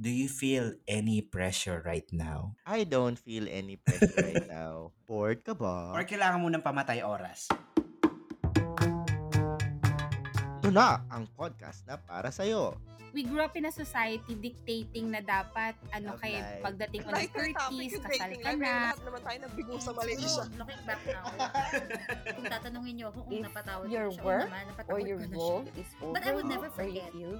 Do 0.00 0.08
you 0.08 0.32
feel 0.32 0.80
any 0.88 1.20
pressure 1.20 1.84
right 1.84 2.08
now? 2.08 2.56
I 2.64 2.88
don't 2.88 3.20
feel 3.20 3.44
any 3.44 3.76
pressure 3.76 4.16
right 4.16 4.48
now. 4.48 4.96
Bored 5.04 5.44
ka 5.44 5.52
ba? 5.52 5.92
Or 5.92 6.00
kailangan 6.08 6.40
mo 6.40 6.48
ng 6.48 6.64
pamatay 6.64 7.04
oras? 7.04 7.52
Ito 10.64 10.72
na 10.72 11.04
ang 11.12 11.28
podcast 11.36 11.84
na 11.84 12.00
para 12.00 12.32
sa'yo. 12.32 12.80
we 13.10 13.26
grew 13.26 13.42
up 13.42 13.58
in 13.58 13.66
a 13.66 13.74
society 13.74 14.38
dictating 14.38 15.10
na 15.10 15.18
dapat 15.18 15.74
ano 15.90 16.14
Love 16.14 16.22
kay 16.22 16.38
life. 16.38 16.62
pagdating 16.62 17.00
mo 17.02 17.10
ng 17.10 17.16
Lighter 17.18 17.46
topic 17.58 17.74
30s, 17.74 17.90
yung 17.90 18.04
kasal 18.06 18.32
ka 18.38 18.50
na. 18.54 18.70
Lahat 18.70 19.00
naman 19.02 19.20
tayo 19.26 19.38
nabigo 19.42 19.72
sa 19.82 19.90
Malaysia. 19.98 20.42
Looking 20.54 20.82
back 20.86 21.02
now, 21.10 21.24
kung 22.38 22.46
tatanungin 22.46 22.94
niyo 22.94 23.06
ako 23.10 23.18
kung 23.26 23.34
If 23.34 23.44
napatawad 23.50 23.84
ko 23.84 23.92
your 23.92 24.08
siya, 24.14 24.22
work 24.22 24.46
naman, 24.46 24.64
napatawad 24.70 24.94
or 24.94 24.98
your 25.02 25.20
role 25.34 25.64
is 25.74 25.90
over 25.98 26.14
But 26.14 26.22
I 26.22 26.30
would 26.32 26.46
never 26.48 26.70
or 26.70 26.72
you 26.72 26.78
forget. 26.78 27.10
feel 27.10 27.34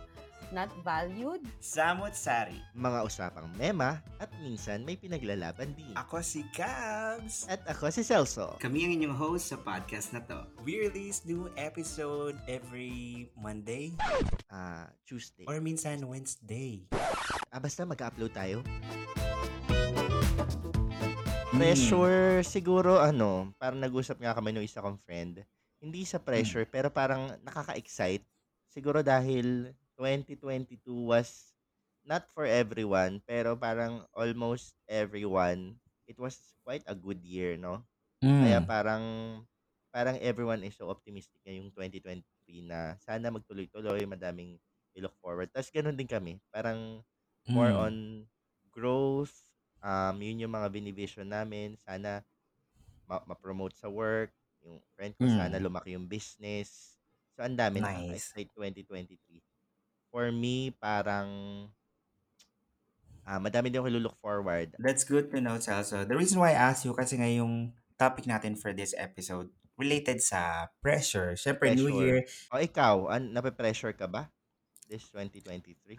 not 0.51 0.71
valued, 0.81 1.43
Samot 1.59 2.13
Sari. 2.13 2.59
Mga 2.73 2.99
usapang 3.03 3.47
mema 3.55 3.99
at 4.19 4.31
minsan 4.39 4.83
may 4.83 4.95
pinaglalaban 4.95 5.73
din. 5.73 5.95
Ako 5.95 6.19
si 6.21 6.43
Cabs. 6.51 7.47
At 7.47 7.63
ako 7.67 7.89
si 7.89 8.03
Celso. 8.03 8.59
Kami 8.59 8.85
ang 8.85 8.93
inyong 8.95 9.15
host 9.15 9.51
sa 9.51 9.57
podcast 9.57 10.11
na 10.11 10.21
to. 10.23 10.43
We 10.63 10.83
release 10.83 11.23
new 11.23 11.49
episode 11.55 12.35
every 12.45 13.31
Monday 13.35 13.95
Ah, 14.47 14.91
Tuesday. 15.03 15.47
or 15.47 15.59
minsan 15.59 16.03
Wednesday. 16.05 16.87
Ah, 17.49 17.59
basta 17.59 17.83
mag-upload 17.83 18.31
tayo. 18.31 18.59
Hmm. 21.51 21.59
Pressure, 21.59 22.41
siguro 22.41 22.99
ano, 22.99 23.53
parang 23.59 23.79
nag-usap 23.79 24.17
nga 24.17 24.33
kami 24.33 24.51
nung 24.51 24.65
isa 24.65 24.81
kong 24.81 24.99
friend. 25.03 25.43
Hindi 25.77 26.05
sa 26.05 26.17
pressure, 26.17 26.65
pero 26.65 26.89
parang 26.89 27.37
nakaka-excite. 27.41 28.23
Siguro 28.71 29.03
dahil 29.03 29.75
2022 30.01 30.81
was 31.13 31.53
not 32.09 32.25
for 32.33 32.49
everyone, 32.49 33.21
pero 33.29 33.53
parang 33.55 34.09
almost 34.17 34.73
everyone. 34.89 35.77
It 36.09 36.17
was 36.17 36.41
quite 36.65 36.83
a 36.89 36.97
good 36.97 37.21
year, 37.21 37.61
no? 37.61 37.85
Mm. 38.25 38.41
Kaya 38.49 38.59
parang 38.65 39.05
parang 39.93 40.17
everyone 40.25 40.65
is 40.65 40.73
so 40.79 40.89
optimistic 40.89 41.37
ngayong 41.45 41.69
2023 41.77 42.65
na 42.65 42.97
sana 43.05 43.29
magtuloy-tuloy, 43.29 44.09
madaming 44.09 44.57
i-look 44.97 45.13
forward. 45.21 45.53
Tapos 45.53 45.69
ganun 45.69 45.95
din 45.99 46.09
kami. 46.09 46.41
Parang 46.49 47.05
more 47.47 47.71
Mm. 47.71 47.85
on 47.85 47.95
growth. 48.73 49.35
Um, 49.85 50.17
yun 50.25 50.49
yung 50.49 50.55
mga 50.57 50.69
binivision 50.73 51.29
namin. 51.29 51.77
Sana 51.77 52.25
ma- 53.09 53.25
ma-promote 53.29 53.77
sa 53.77 53.91
work. 53.93 54.33
Yung 54.65 54.81
friend 54.97 55.13
ko, 55.19 55.27
sana 55.29 55.57
Mm. 55.59 55.65
lumaki 55.69 55.93
yung 55.97 56.07
business. 56.09 56.97
So, 57.37 57.45
ang 57.45 57.57
dami 57.57 57.81
Nice. 57.81 58.33
nakaka-excite 58.33 58.51
2023. 58.55 59.41
For 60.11 60.31
me, 60.35 60.75
parang 60.75 61.29
ah 63.23 63.39
madami 63.39 63.71
din 63.71 63.79
ako 63.79 63.89
look 64.03 64.19
forward. 64.19 64.75
That's 64.83 65.07
good 65.07 65.31
to 65.31 65.39
know, 65.39 65.57
Celso. 65.63 66.03
The 66.03 66.19
reason 66.19 66.43
why 66.43 66.51
I 66.53 66.75
asked 66.75 66.83
you 66.83 66.93
kasi 66.95 67.15
nga 67.19 67.31
yung 67.31 67.73
topic 67.95 68.27
natin 68.27 68.59
for 68.59 68.75
this 68.75 68.91
episode 68.99 69.51
related 69.79 70.21
sa 70.21 70.69
pressure. 70.83 71.39
Siyempre, 71.39 71.73
New 71.73 71.89
Pressure. 71.89 72.05
Year, 72.05 72.19
O 72.53 72.61
ikaw, 72.61 73.09
an 73.09 73.33
nape-pressure 73.33 73.95
ka 73.97 74.05
ba 74.11 74.29
this 74.91 75.07
2023? 75.15 75.97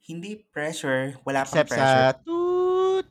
hindi 0.00 0.42
pressure. 0.50 1.14
Wala 1.28 1.44
pang 1.44 1.60
Except 1.60 1.70
pressure. 1.70 1.84
sa 1.84 2.18
toot! 2.24 3.06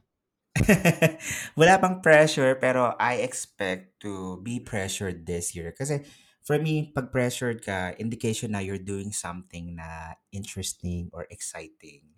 Wala 1.60 1.80
pang 1.80 2.02
pressure, 2.04 2.58
pero 2.60 2.98
I 3.00 3.24
expect 3.24 4.02
to 4.04 4.42
be 4.44 4.60
pressured 4.60 5.24
this 5.24 5.56
year. 5.56 5.72
Kasi 5.72 6.04
for 6.50 6.58
me, 6.58 6.90
pag 6.98 7.14
pressured 7.14 7.62
ka, 7.62 7.94
indication 8.02 8.58
na 8.58 8.62
you're 8.66 8.82
doing 8.82 9.14
something 9.14 9.78
na 9.78 10.18
interesting 10.34 11.14
or 11.14 11.30
exciting. 11.30 12.10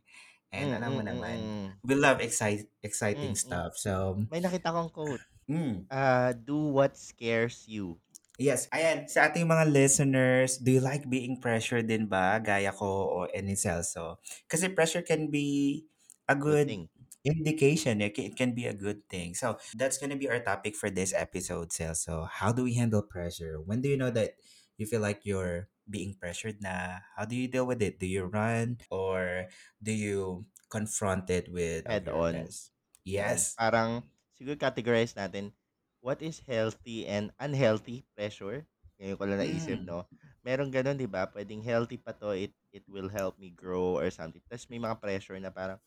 And 0.56 0.72
Mm, 0.72 0.78
alam 0.78 0.92
mo 0.96 1.04
mm, 1.04 1.08
naman, 1.12 1.52
mm. 1.52 1.68
we 1.84 1.96
love 2.00 2.24
excite, 2.24 2.72
exciting 2.84 3.36
Mm, 3.36 3.38
mm. 3.48 3.60
stuff. 3.60 3.76
So, 3.76 4.24
May 4.32 4.40
nakita 4.44 4.70
kong 4.76 4.92
quote. 4.96 5.26
mm, 5.50 5.86
Ah, 5.92 6.32
do 6.34 6.58
what 6.76 6.98
scares 6.98 7.58
you. 7.74 8.00
Yes, 8.42 8.66
ayan, 8.74 9.06
sa 9.06 9.30
ating 9.30 9.46
mga 9.46 9.70
listeners, 9.70 10.58
do 10.58 10.74
you 10.74 10.82
like 10.82 11.06
being 11.06 11.38
pressured 11.38 11.86
din 11.86 12.10
ba? 12.10 12.42
Gaya 12.42 12.74
ko 12.74 12.88
o 12.88 13.18
any 13.30 13.54
Celso? 13.54 14.18
Kasi 14.50 14.74
pressure 14.74 15.06
can 15.06 15.30
be 15.30 15.86
a 16.26 16.34
Good 16.46 16.60
good 16.60 16.70
thing. 16.70 16.90
Indication. 17.26 18.02
It 18.02 18.16
ca- 18.16 18.28
it 18.32 18.36
can 18.38 18.54
be 18.54 18.66
a 18.66 18.74
good 18.76 19.06
thing. 19.10 19.34
So, 19.36 19.58
that's 19.78 19.98
gonna 19.98 20.18
be 20.20 20.30
our 20.30 20.40
topic 20.42 20.76
for 20.76 20.90
this 20.90 21.14
episode, 21.14 21.70
Celso. 21.72 22.28
How 22.30 22.52
do 22.52 22.64
we 22.64 22.76
handle 22.76 23.02
pressure? 23.04 23.62
When 23.62 23.82
do 23.82 23.90
you 23.90 23.98
know 23.98 24.12
that 24.12 24.36
you 24.78 24.86
feel 24.86 25.02
like 25.02 25.26
you're 25.26 25.70
being 25.90 26.16
pressured 26.18 26.62
na? 26.62 27.04
How 27.18 27.26
do 27.26 27.36
you 27.36 27.48
deal 27.48 27.66
with 27.68 27.82
it? 27.82 28.00
Do 28.00 28.08
you 28.08 28.26
run 28.26 28.80
or 28.90 29.48
do 29.82 29.92
you 29.92 30.46
confront 30.70 31.30
it 31.30 31.52
with 31.52 31.86
Head 31.86 32.08
on. 32.10 32.36
awareness? 32.36 32.72
Yan. 33.06 33.38
Yes. 33.38 33.54
Parang, 33.58 34.04
siguro 34.38 34.58
categorize 34.58 35.14
natin, 35.18 35.54
what 36.02 36.22
is 36.22 36.42
healthy 36.46 37.06
and 37.08 37.32
unhealthy 37.40 38.06
pressure? 38.16 38.66
Ngayon 39.02 39.18
ko 39.18 39.24
lang 39.26 39.40
naisip, 39.42 39.80
Mm. 39.82 39.86
no? 39.86 40.06
Meron 40.46 40.70
ganun, 40.74 40.98
di 40.98 41.06
ba? 41.10 41.26
Pwedeng 41.30 41.62
healthy 41.66 41.98
pa 41.98 42.14
to, 42.18 42.34
it, 42.34 42.54
it 42.74 42.86
will 42.90 43.10
help 43.10 43.38
me 43.38 43.50
grow 43.54 43.98
or 43.98 44.10
something. 44.14 44.42
Tapos 44.50 44.70
may 44.70 44.78
mga 44.82 44.98
pressure 45.02 45.38
na 45.42 45.50
parang 45.54 45.78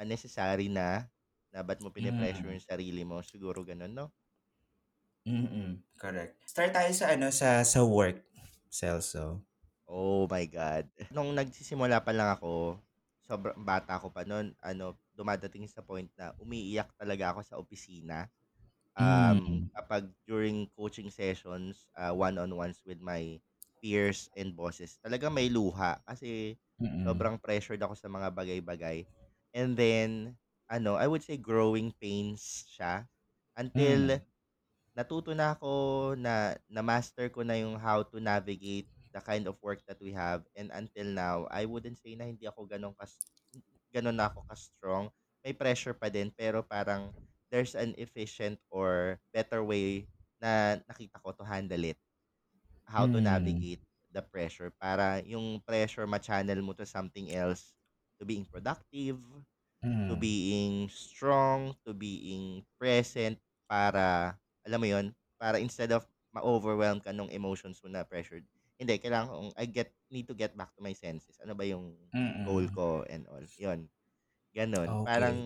unnecessary 0.00 0.68
na, 0.72 1.08
na 1.52 1.60
ba't 1.66 1.80
mo 1.82 1.90
pinipressure 1.94 2.48
Mm. 2.48 2.56
yung 2.56 2.62
sarili 2.64 3.02
mo? 3.06 3.20
Siguro 3.24 3.62
ganun, 3.66 3.92
no? 3.94 4.06
Mm-mm. 5.26 5.82
Correct. 5.98 6.38
Start 6.46 6.70
tayo 6.76 6.90
sa 6.94 7.06
ano 7.14 7.28
sa 7.34 7.60
sa 7.66 7.80
work, 7.82 8.22
Celso. 8.70 9.42
Oh 9.86 10.26
my 10.26 10.44
God. 10.50 10.90
Nung 11.14 11.30
nagsisimula 11.34 12.02
pa 12.02 12.10
lang 12.10 12.34
ako, 12.34 12.78
sobrang 13.26 13.58
bata 13.62 13.98
ko 14.02 14.10
pa 14.10 14.26
noon, 14.26 14.54
ano, 14.62 14.98
dumadating 15.14 15.66
sa 15.70 15.82
point 15.82 16.10
na 16.18 16.34
umiiyak 16.42 16.90
talaga 16.98 17.30
ako 17.34 17.40
sa 17.46 17.58
opisina. 17.58 18.26
Um, 18.96 19.38
Mm. 19.38 19.70
kapag 19.74 20.10
during 20.28 20.68
coaching 20.76 21.10
sessions, 21.12 21.88
uh, 21.96 22.12
one-on-ones 22.14 22.82
with 22.86 23.00
my 23.02 23.38
peers 23.82 24.28
and 24.36 24.54
bosses, 24.56 24.98
talaga 25.02 25.30
may 25.32 25.48
luha 25.52 26.00
kasi 26.06 26.56
Mm-mm. 26.80 26.96
sobrang 27.04 27.38
pressured 27.40 27.80
ako 27.82 27.94
sa 27.98 28.08
mga 28.10 28.28
bagay-bagay. 28.34 29.06
And 29.56 29.74
then, 29.78 30.36
ano, 30.68 30.94
I 31.00 31.08
would 31.08 31.24
say 31.24 31.38
growing 31.40 31.94
pains 31.96 32.68
siya 32.68 33.08
until 33.56 34.12
Mm. 34.12 34.26
natuto 34.96 35.32
na 35.36 35.54
ako 35.56 35.72
na 36.18 36.56
na-master 36.68 37.28
ko 37.32 37.44
na 37.44 37.56
yung 37.60 37.76
how 37.78 38.02
to 38.06 38.18
navigate 38.20 38.88
the 39.12 39.20
kind 39.22 39.46
of 39.48 39.56
work 39.64 39.80
that 39.88 40.00
we 40.00 40.12
have 40.12 40.44
and 40.56 40.68
until 40.72 41.08
now 41.08 41.46
I 41.52 41.64
wouldn't 41.68 42.00
say 42.00 42.16
na 42.16 42.28
hindi 42.28 42.44
ako 42.48 42.68
ganun 42.68 42.94
kas 42.98 43.28
ganun 43.94 44.16
na 44.16 44.28
ako 44.32 44.44
ka-strong 44.48 45.04
may 45.44 45.52
pressure 45.56 45.94
pa 45.96 46.08
din 46.12 46.32
pero 46.34 46.64
parang 46.64 47.12
there's 47.52 47.76
an 47.78 47.94
efficient 48.00 48.58
or 48.72 49.20
better 49.32 49.62
way 49.64 50.08
na 50.42 50.80
nakita 50.88 51.20
ko 51.22 51.32
to 51.36 51.44
handle 51.46 51.84
it 51.84 51.98
how 52.88 53.06
to 53.06 53.20
Mm. 53.20 53.20
navigate 53.20 53.82
the 54.12 54.22
pressure 54.24 54.72
para 54.72 55.20
yung 55.26 55.60
pressure 55.66 56.06
ma-channel 56.08 56.60
mo 56.64 56.72
to 56.72 56.86
something 56.88 57.28
else 57.34 57.75
to 58.20 58.24
being 58.24 58.44
productive 58.48 59.20
to 60.08 60.14
Mm. 60.14 60.18
being 60.18 60.76
strong, 60.88 61.74
to 61.86 61.94
being 61.94 62.62
present 62.80 63.38
para, 63.66 64.34
alam 64.66 64.78
mo 64.80 64.86
yon 64.88 65.06
para 65.38 65.58
instead 65.60 65.92
of 65.92 66.06
ma-overwhelm 66.34 66.98
ka 67.02 67.12
nung 67.14 67.30
emotions 67.30 67.78
mo 67.84 67.90
na 67.90 68.02
pressured, 68.02 68.42
hindi, 68.80 68.98
kailangan 68.98 69.28
kong, 69.30 69.50
I 69.56 69.64
get, 69.68 69.92
need 70.10 70.26
to 70.28 70.36
get 70.36 70.54
back 70.56 70.72
to 70.74 70.82
my 70.82 70.92
senses. 70.92 71.38
Ano 71.44 71.54
ba 71.54 71.64
yung 71.64 71.96
goal 72.44 72.66
Mm-mm. 72.66 72.74
ko 72.76 72.86
and 73.08 73.24
all. 73.28 73.42
Yun. 73.56 73.88
Ganon. 74.54 74.88
Okay. 74.88 75.06
Parang, 75.06 75.36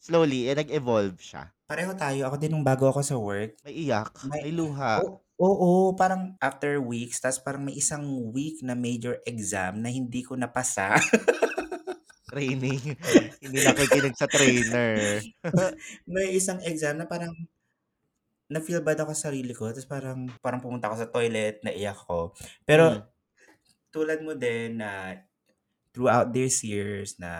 slowly, 0.00 0.48
eh, 0.50 0.56
nag-evolve 0.56 1.18
siya. 1.20 1.50
Pareho 1.66 1.92
tayo. 1.94 2.26
Ako 2.30 2.36
din 2.40 2.50
nung 2.50 2.66
bago 2.66 2.88
ako 2.90 3.00
sa 3.04 3.16
work. 3.18 3.58
May 3.62 3.86
iyak, 3.86 4.10
May, 4.26 4.50
may 4.50 4.52
luha. 4.54 5.00
oo, 5.02 5.22
oo, 5.38 5.70
parang 5.94 6.34
after 6.42 6.82
weeks, 6.82 7.22
tas 7.22 7.38
parang 7.38 7.62
may 7.64 7.78
isang 7.78 8.02
week 8.34 8.58
na 8.66 8.74
major 8.74 9.22
exam 9.24 9.78
na 9.80 9.88
hindi 9.92 10.20
ko 10.26 10.34
napasa. 10.34 10.98
Training. 12.30 12.94
Hindi 13.42 13.58
nakikinig 13.66 14.14
sa 14.14 14.30
trainer. 14.30 15.18
may 16.06 16.30
isang 16.30 16.62
exam 16.62 16.96
na 16.96 17.06
parang 17.10 17.34
na-feel 18.50 18.82
bad 18.82 18.98
ako 19.02 19.14
sa 19.14 19.30
sarili 19.30 19.54
ko. 19.54 19.70
Tapos 19.70 19.86
parang, 19.86 20.26
parang 20.42 20.62
pumunta 20.62 20.90
ako 20.90 20.96
sa 20.98 21.10
toilet, 21.10 21.62
naiyak 21.62 21.98
ko. 22.06 22.34
Pero 22.66 22.84
Mm. 22.90 23.02
tulad 23.90 24.18
mo 24.22 24.32
din 24.38 24.78
na 24.78 25.18
throughout 25.90 26.30
these 26.30 26.62
years 26.62 27.18
na 27.18 27.32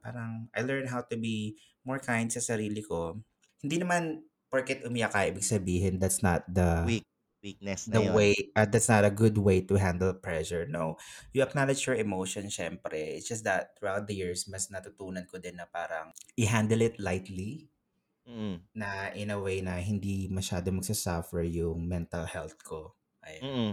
parang 0.00 0.48
I 0.56 0.64
learned 0.64 0.88
how 0.88 1.04
to 1.04 1.16
be 1.20 1.56
more 1.84 2.00
kind 2.00 2.32
sa 2.32 2.40
sarili 2.40 2.80
ko. 2.80 3.20
Hindi 3.60 3.76
naman 3.84 4.24
porket 4.48 4.84
umiyak 4.88 5.12
ka, 5.12 5.28
ibig 5.28 5.44
sabihin 5.44 6.00
that's 6.00 6.24
not 6.24 6.44
the 6.48 6.84
Weak. 6.88 7.04
Weakness 7.38 7.86
na 7.86 7.98
the 7.98 8.02
yun. 8.02 8.14
way, 8.14 8.34
uh, 8.58 8.66
that's 8.66 8.90
not 8.90 9.06
a 9.06 9.14
good 9.14 9.38
way 9.38 9.62
to 9.62 9.78
handle 9.78 10.10
pressure. 10.12 10.66
No, 10.66 10.98
you 11.30 11.42
acknowledge 11.42 11.86
your 11.86 11.94
emotion, 11.94 12.50
syempre. 12.50 12.98
It's 13.14 13.30
just 13.30 13.46
that 13.46 13.78
throughout 13.78 14.10
the 14.10 14.14
years, 14.18 14.50
mas 14.50 14.66
natutunan 14.74 15.22
ko 15.30 15.38
din 15.38 15.54
na 15.56 15.66
parang 15.70 16.10
i-handle 16.34 16.82
it 16.82 16.98
lightly 16.98 17.70
Mm. 18.28 18.60
na 18.76 19.08
in 19.16 19.30
a 19.32 19.38
way 19.40 19.64
na 19.64 19.80
hindi 19.80 20.28
masyado 20.28 20.68
magsasuffer 20.68 21.46
yung 21.48 21.80
mental 21.88 22.28
health 22.28 22.60
ko. 22.60 22.92
Ayun. 23.24 23.42
Mm. 23.42 23.72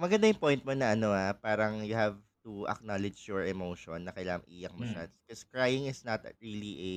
Maganda 0.00 0.26
yung 0.30 0.40
point 0.40 0.62
mo 0.64 0.72
na 0.72 0.96
ano 0.96 1.12
ah, 1.12 1.36
parang 1.36 1.84
you 1.84 1.92
have 1.92 2.16
to 2.42 2.64
acknowledge 2.72 3.28
your 3.28 3.44
emotion 3.44 4.02
na 4.08 4.14
kailangan 4.16 4.48
iyak 4.48 4.72
mo 4.74 4.88
siya. 4.88 5.04
Mm. 5.06 5.12
Because 5.22 5.42
crying 5.44 5.84
is 5.86 6.02
not 6.08 6.24
really 6.40 6.74
a 6.80 6.94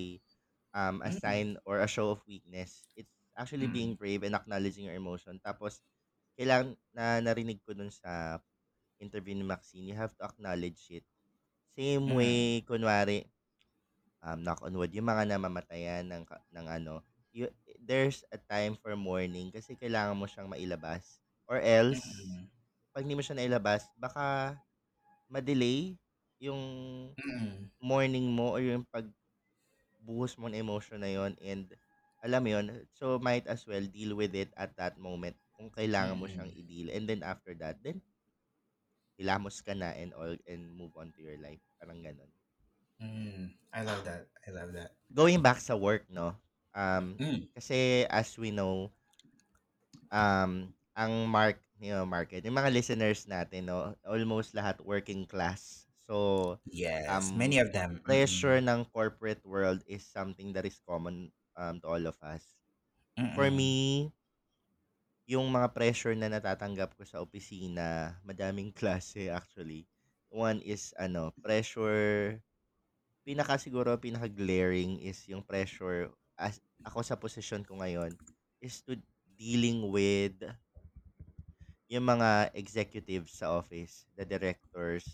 um 0.79 1.03
a 1.03 1.11
Mm. 1.11 1.19
sign 1.19 1.47
or 1.67 1.83
a 1.83 1.89
show 1.91 2.15
of 2.15 2.23
weakness. 2.25 2.87
It's 2.95 3.11
actually 3.35 3.67
being 3.67 3.93
Mm. 3.95 3.99
brave 3.99 4.23
and 4.23 4.33
acknowledging 4.33 4.87
your 4.87 4.95
emotion. 4.95 5.37
Tapos 5.43 5.83
kailangan 6.37 6.75
na 6.95 7.19
narinig 7.23 7.59
ko 7.65 7.73
dun 7.75 7.91
sa 7.91 8.39
interview 9.01 9.35
ni 9.37 9.45
Maxine, 9.47 9.87
you 9.91 9.97
have 9.97 10.13
to 10.17 10.23
acknowledge 10.27 10.87
it. 10.93 11.05
Same 11.77 12.07
Mm. 12.07 12.15
way 12.15 12.63
kunwari 12.67 13.27
um 14.23 14.41
knock 14.43 14.61
on 14.65 14.75
wood, 14.77 14.91
yung 14.95 15.07
mga 15.09 15.29
namamatayan 15.37 16.07
ng 16.09 16.23
ng 16.53 16.67
ano, 16.67 17.03
you, 17.35 17.49
there's 17.81 18.23
a 18.33 18.39
time 18.49 18.75
for 18.79 18.95
mourning 18.97 19.51
kasi 19.53 19.75
kailangan 19.77 20.17
mo 20.17 20.25
siyang 20.29 20.49
mailabas. 20.51 21.19
Or 21.49 21.59
else, 21.61 22.01
Mm. 22.03 22.49
pag 22.95 23.05
hindi 23.07 23.15
mo 23.19 23.23
siya 23.25 23.37
nailabas, 23.39 23.87
baka 23.99 24.57
ma-delay 25.31 25.97
yung 26.41 26.61
Mm. 27.19 27.69
mourning 27.81 28.27
mo 28.33 28.55
or 28.57 28.61
yung 28.63 28.85
pagbuhos 29.79 30.35
mo 30.39 30.47
ng 30.51 30.61
emotion 30.61 31.01
na 31.03 31.11
yon 31.11 31.35
and 31.43 31.73
alam 32.25 32.41
mo 32.43 32.49
yun, 32.55 32.67
so 32.91 33.17
might 33.21 33.45
as 33.47 33.65
well 33.69 33.83
deal 33.85 34.15
with 34.17 34.33
it 34.35 34.51
at 34.59 34.73
that 34.79 34.97
moment 34.99 35.37
kung 35.57 35.69
kailangan 35.71 36.17
mo 36.19 36.27
siyang 36.29 36.49
Mm. 36.49 36.55
i-deal. 36.55 36.89
And 36.95 37.07
then 37.09 37.21
after 37.23 37.53
that, 37.63 37.79
then 37.83 38.01
hilamos 39.19 39.57
ka 39.65 39.73
na 39.81 39.89
and 40.01 40.11
all 40.19 40.35
and 40.51 40.63
move 40.79 40.93
on 41.01 41.09
to 41.15 41.19
your 41.25 41.37
life. 41.45 41.63
Parang 41.79 41.99
ganun. 42.07 42.31
Mm. 43.01 43.53
I 43.73 43.81
love 43.83 44.03
that. 44.05 44.27
I 44.47 44.51
love 44.51 44.73
that. 44.73 44.91
Going 45.13 45.41
back 45.41 45.61
sa 45.61 45.75
work, 45.77 46.09
no? 46.09 46.35
Um, 46.75 47.19
Mm. 47.19 47.47
kasi 47.55 48.03
as 48.09 48.35
we 48.37 48.51
know, 48.51 48.91
um, 50.11 50.73
ang 50.95 51.27
mark, 51.27 51.59
you 51.79 51.91
know, 51.91 52.05
market, 52.05 52.45
yung 52.45 52.55
mga 52.57 52.71
listeners 52.73 53.25
natin, 53.27 53.67
no, 53.69 53.95
almost 54.07 54.55
lahat 54.55 54.79
working 54.83 55.25
class. 55.25 55.87
So, 56.07 56.57
Yes, 56.65 57.33
um, 57.33 57.33
many 57.33 57.57
of 57.59 57.71
them. 57.71 58.01
pressure 58.05 58.59
Mm. 58.59 58.61
ng 58.61 58.85
corporate 58.93 59.43
world 59.45 59.81
is 59.87 60.05
something 60.05 60.53
that 60.53 60.65
is 60.65 60.79
common 60.87 61.31
um, 61.57 61.79
to 61.81 61.87
all 61.87 62.05
of 62.07 62.17
us. 62.21 62.43
For 63.33 63.49
Mm. 63.49 63.51
me, 63.51 64.11
yung 65.25 65.49
mga 65.49 65.73
pressure 65.73 66.13
na 66.13 66.29
natatanggap 66.29 66.93
ko 66.93 67.03
sa 67.05 67.21
opisina, 67.21 68.17
madaming 68.21 68.69
klase 68.79 69.29
actually. 69.29 69.89
One 70.29 70.61
is 70.61 70.93
ano, 70.97 71.33
pressure 71.41 72.41
pinaka 73.25 73.57
siguro 73.57 73.97
pinaka 73.97 74.29
glaring 74.29 75.01
is 75.01 75.17
yung 75.25 75.41
pressure 75.41 76.13
as 76.37 76.61
ako 76.85 77.01
sa 77.01 77.17
posisyon 77.17 77.65
ko 77.65 77.81
ngayon 77.81 78.13
is 78.61 78.85
to 78.85 78.93
dealing 79.33 79.89
with 79.89 80.37
yung 81.89 82.05
mga 82.05 82.53
executives 82.57 83.41
sa 83.41 83.61
office, 83.61 84.09
the 84.17 84.25
directors, 84.25 85.05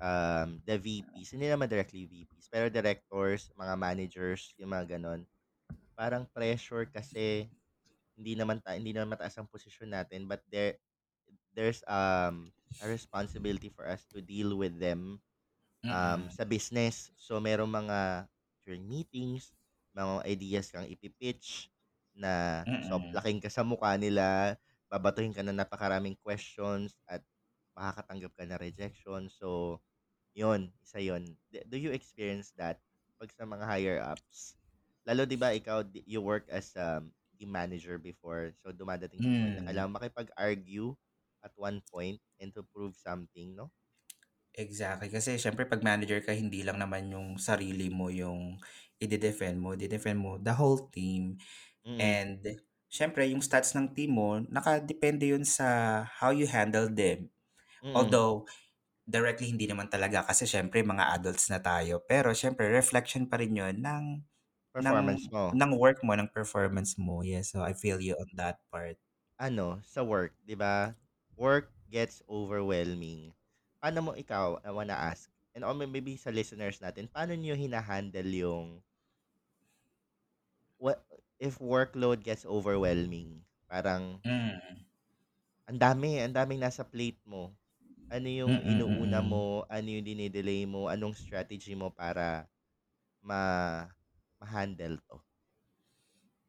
um, 0.00 0.60
the 0.68 0.76
VPs, 0.76 1.32
hindi 1.32 1.48
naman 1.48 1.68
directly 1.68 2.04
VPs, 2.04 2.52
pero 2.52 2.68
directors, 2.68 3.48
mga 3.56 3.74
managers, 3.76 4.52
yung 4.60 4.72
mga 4.72 4.96
ganon. 4.96 5.24
Parang 5.96 6.28
pressure 6.28 6.84
kasi 6.92 7.48
hindi 8.18 8.34
naman 8.38 8.62
ta 8.62 8.74
hindi 8.78 8.92
naman 8.94 9.14
mataas 9.18 9.36
ang 9.38 9.50
posisyon 9.50 9.90
natin 9.94 10.26
but 10.30 10.42
there 10.50 10.78
there's 11.54 11.82
um 11.88 12.50
a 12.82 12.86
responsibility 12.90 13.70
for 13.70 13.86
us 13.88 14.04
to 14.10 14.20
deal 14.20 14.56
with 14.58 14.76
them 14.78 15.20
um 15.88 16.28
Mm. 16.28 16.32
sa 16.32 16.44
business. 16.48 17.12
So 17.18 17.38
merong 17.42 17.70
mga 17.70 18.28
during 18.64 18.84
meetings, 18.88 19.52
mga 19.96 20.24
ideas 20.28 20.66
kang 20.72 20.88
ipipitch 20.88 21.68
na 22.16 22.64
Mm. 22.66 22.80
soplaking 22.80 23.40
ka 23.42 23.50
sa 23.52 23.62
mukha 23.66 23.94
nila, 23.98 24.56
babatuhin 24.88 25.34
ka 25.36 25.42
ng 25.44 25.56
napakaraming 25.56 26.16
questions 26.22 26.96
at 27.08 27.20
makakatanggap 27.76 28.32
ka 28.38 28.44
na 28.48 28.56
rejection. 28.60 29.28
So, 29.28 29.80
yun, 30.36 30.72
isa 30.84 31.00
yun. 31.02 31.36
Do 31.68 31.76
you 31.78 31.90
experience 31.94 32.52
that 32.60 32.80
pag 33.20 33.30
sa 33.34 33.44
mga 33.48 33.64
higher 33.66 33.98
ups? 34.02 34.56
Lalo 35.06 35.24
'di 35.28 35.36
ba 35.40 35.52
ikaw 35.56 35.84
you 36.08 36.20
work 36.24 36.48
as 36.52 36.72
um, 36.78 37.12
team 37.38 37.52
manager 37.54 37.96
before. 37.98 38.52
So 38.62 38.72
dumadating 38.74 39.24
sa 39.26 39.34
point 39.38 39.54
na 39.58 39.64
Mm. 39.64 39.68
kailangan 39.68 39.94
makipag-argue 40.00 40.94
at 41.44 41.52
one 41.58 41.82
point 41.92 42.18
and 42.40 42.50
to 42.56 42.62
prove 42.64 42.96
something, 42.96 43.54
no? 43.58 43.70
Exactly. 44.54 45.10
Kasi 45.10 45.34
syempre 45.34 45.66
pag 45.66 45.82
manager 45.82 46.22
ka, 46.22 46.30
hindi 46.30 46.62
lang 46.62 46.78
naman 46.78 47.10
yung 47.10 47.28
sarili 47.42 47.90
mo 47.90 48.06
yung 48.06 48.54
i-defend 49.02 49.58
mo. 49.58 49.74
I-defend 49.74 50.18
mo 50.22 50.38
the 50.38 50.54
whole 50.54 50.86
team. 50.94 51.42
Mm. 51.86 52.14
And 52.18 52.42
syempre 52.90 53.26
yung 53.30 53.42
stats 53.42 53.74
ng 53.74 53.94
team 53.94 54.14
mo, 54.18 54.38
nakadepende 54.46 55.30
yun 55.34 55.42
sa 55.46 56.02
how 56.06 56.30
you 56.30 56.46
handle 56.46 56.86
them. 56.90 57.30
Mm. 57.82 58.14
Although, 58.14 58.46
directly 59.08 59.50
hindi 59.52 59.66
naman 59.68 59.88
talaga 59.92 60.24
kasi 60.26 60.46
syempre 60.48 60.80
mga 60.84 61.16
adults 61.18 61.48
na 61.52 61.60
tayo. 61.62 62.02
Pero 62.06 62.32
syempre 62.36 62.68
reflection 62.70 63.26
pa 63.30 63.38
rin 63.42 63.56
yun 63.56 63.78
ng 63.82 64.04
ng 64.80 64.98
Performance 64.98 65.30
mo. 65.30 65.56
ng 65.60 65.72
work 65.78 65.98
mo, 66.06 66.12
ng 66.18 66.30
performance 66.30 66.98
mo. 66.98 67.22
Yes, 67.22 67.52
so 67.54 67.62
I 67.62 67.72
feel 67.74 68.00
you 68.02 68.14
on 68.18 68.30
that 68.40 68.58
part. 68.72 68.98
Ano, 69.46 69.68
sa 69.92 70.00
work, 70.12 70.32
'di 70.46 70.56
ba? 70.58 70.76
Work 71.38 71.66
gets 71.94 72.16
overwhelming. 72.38 73.20
Paano 73.82 73.98
mo 74.10 74.12
ikaw, 74.18 74.58
I 74.66 74.70
wanna 74.74 74.94
ask, 75.10 75.30
and 75.54 75.62
or 75.66 75.74
maybe 75.74 76.14
sa 76.18 76.30
listeners 76.38 76.78
natin, 76.82 77.06
paano 77.14 77.32
niyo 77.38 77.54
hinahandle 77.58 78.30
yung 78.44 78.66
what 80.78 81.02
if 81.40 81.58
workload 81.58 82.22
gets 82.22 82.46
overwhelming? 82.46 83.42
Parang 83.66 84.22
Mm. 84.24 84.84
ang 85.68 85.78
dami, 85.80 86.20
ang 86.20 86.34
daming 86.38 86.60
nasa 86.60 86.84
plate 86.84 87.20
mo. 87.32 87.52
Ano 88.14 88.28
yung 88.40 88.54
Mm, 88.54 88.62
inuuna 88.72 89.20
mm. 89.20 89.30
mo, 89.32 89.44
ano 89.76 89.88
yung 89.94 90.06
dinidelay 90.06 90.62
mo, 90.68 90.82
anong 90.94 91.14
strategy 91.16 91.74
mo 91.76 91.88
para 91.92 92.46
ma 93.24 93.40
ma-handle 94.44 95.00
'to? 95.08 95.16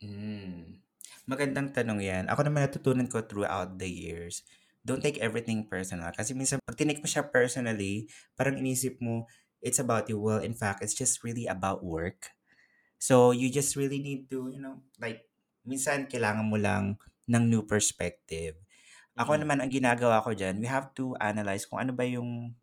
Mm. 0.04 0.82
Magandang 1.26 1.72
tanong 1.74 2.02
yan. 2.04 2.24
Ako 2.30 2.46
naman 2.46 2.68
natutunan 2.68 3.08
ko 3.10 3.24
throughout 3.26 3.80
the 3.82 3.88
years. 3.90 4.44
Don't 4.86 5.02
take 5.02 5.18
everything 5.24 5.66
personal. 5.66 6.14
Kasi 6.14 6.38
minsan 6.38 6.62
pag 6.62 6.78
tinake 6.78 7.02
mo 7.02 7.10
siya 7.10 7.26
personally, 7.26 8.06
parang 8.38 8.60
inisip 8.62 9.02
mo, 9.02 9.26
it's 9.64 9.82
about 9.82 10.06
you. 10.12 10.22
Well, 10.22 10.44
in 10.46 10.54
fact, 10.54 10.86
it's 10.86 10.94
just 10.94 11.26
really 11.26 11.50
about 11.50 11.82
work. 11.82 12.30
So, 13.02 13.32
you 13.36 13.50
just 13.52 13.76
really 13.78 14.00
need 14.02 14.30
to, 14.34 14.50
you 14.52 14.62
know, 14.62 14.82
like, 15.02 15.26
minsan 15.68 16.08
kailangan 16.10 16.48
mo 16.48 16.58
lang 16.60 16.98
ng 17.30 17.44
new 17.50 17.64
perspective. 17.66 18.58
Ako 19.18 19.38
Mm. 19.38 19.42
naman, 19.42 19.58
ang 19.64 19.72
ginagawa 19.72 20.22
ko 20.24 20.34
dyan, 20.36 20.60
we 20.62 20.68
have 20.70 20.92
to 20.98 21.16
analyze 21.22 21.66
kung 21.68 21.80
ano 21.82 21.94
ba 21.96 22.06
yung, 22.08 22.54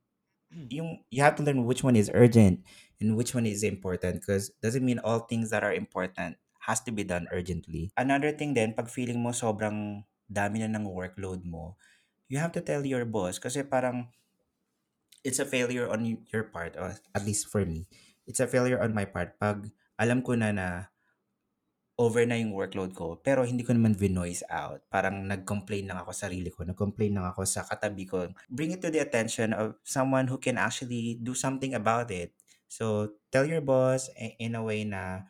yung, 0.71 1.03
you 1.11 1.23
have 1.23 1.37
to 1.37 1.43
learn 1.43 1.65
which 1.65 1.83
one 1.83 1.97
is 1.97 2.11
urgent 2.13 2.61
and 3.01 3.17
which 3.17 3.35
one 3.35 3.47
is 3.47 3.63
important 3.63 4.21
because 4.21 4.53
doesn't 4.63 4.85
mean 4.85 5.01
all 5.01 5.25
things 5.25 5.51
that 5.51 5.65
are 5.65 5.73
important 5.73 6.37
has 6.63 6.81
to 6.87 6.93
be 6.93 7.03
done 7.03 7.27
urgently. 7.33 7.91
Another 7.97 8.31
thing 8.31 8.55
then, 8.55 8.75
pag 8.75 8.89
feeling 8.89 9.19
mo 9.19 9.35
sobrang 9.35 10.07
dami 10.31 10.63
na 10.63 10.71
ng 10.71 10.87
workload 10.87 11.43
mo, 11.43 11.75
you 12.31 12.39
have 12.39 12.55
to 12.55 12.63
tell 12.63 12.87
your 12.87 13.05
boss 13.05 13.43
kasi 13.43 13.67
parang 13.67 14.09
it's 15.27 15.43
a 15.43 15.47
failure 15.47 15.91
on 15.91 16.07
your 16.31 16.47
part 16.47 16.79
or 16.79 16.95
at 17.15 17.23
least 17.27 17.51
for 17.51 17.67
me. 17.67 17.91
It's 18.27 18.39
a 18.39 18.47
failure 18.47 18.79
on 18.79 18.95
my 18.95 19.05
part 19.05 19.35
pag 19.43 19.67
alam 19.99 20.23
ko 20.23 20.39
na 20.39 20.55
na 20.55 20.92
over 22.03 22.27
na 22.27 22.35
yung 22.35 22.51
workload 22.51 22.91
ko 22.99 23.15
pero 23.23 23.47
hindi 23.47 23.63
ko 23.63 23.71
naman 23.71 23.95
vinoise 23.95 24.43
out. 24.51 24.83
Parang 24.91 25.23
nag-complain 25.23 25.87
lang 25.87 26.03
ako 26.03 26.11
sa 26.11 26.27
sarili 26.27 26.51
ko, 26.51 26.67
nag-complain 26.67 27.15
lang 27.15 27.27
ako 27.31 27.47
sa 27.47 27.63
katabi 27.63 28.03
ko. 28.11 28.27
Bring 28.51 28.75
it 28.75 28.83
to 28.83 28.91
the 28.91 28.99
attention 28.99 29.55
of 29.55 29.79
someone 29.87 30.27
who 30.27 30.43
can 30.43 30.59
actually 30.59 31.23
do 31.23 31.39
something 31.39 31.79
about 31.79 32.11
it. 32.11 32.35
So, 32.67 33.15
tell 33.31 33.47
your 33.47 33.63
boss 33.63 34.11
in 34.19 34.59
a 34.59 34.63
way 34.65 34.83
na 34.83 35.29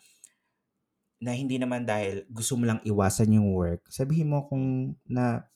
na 1.22 1.36
hindi 1.36 1.54
naman 1.60 1.86
dahil 1.86 2.26
gusto 2.26 2.58
mo 2.58 2.66
lang 2.66 2.82
iwasan 2.82 3.30
yung 3.30 3.54
work. 3.54 3.86
Sabihin 3.92 4.32
mo 4.32 4.42
kung 4.48 4.96
na 5.06 5.46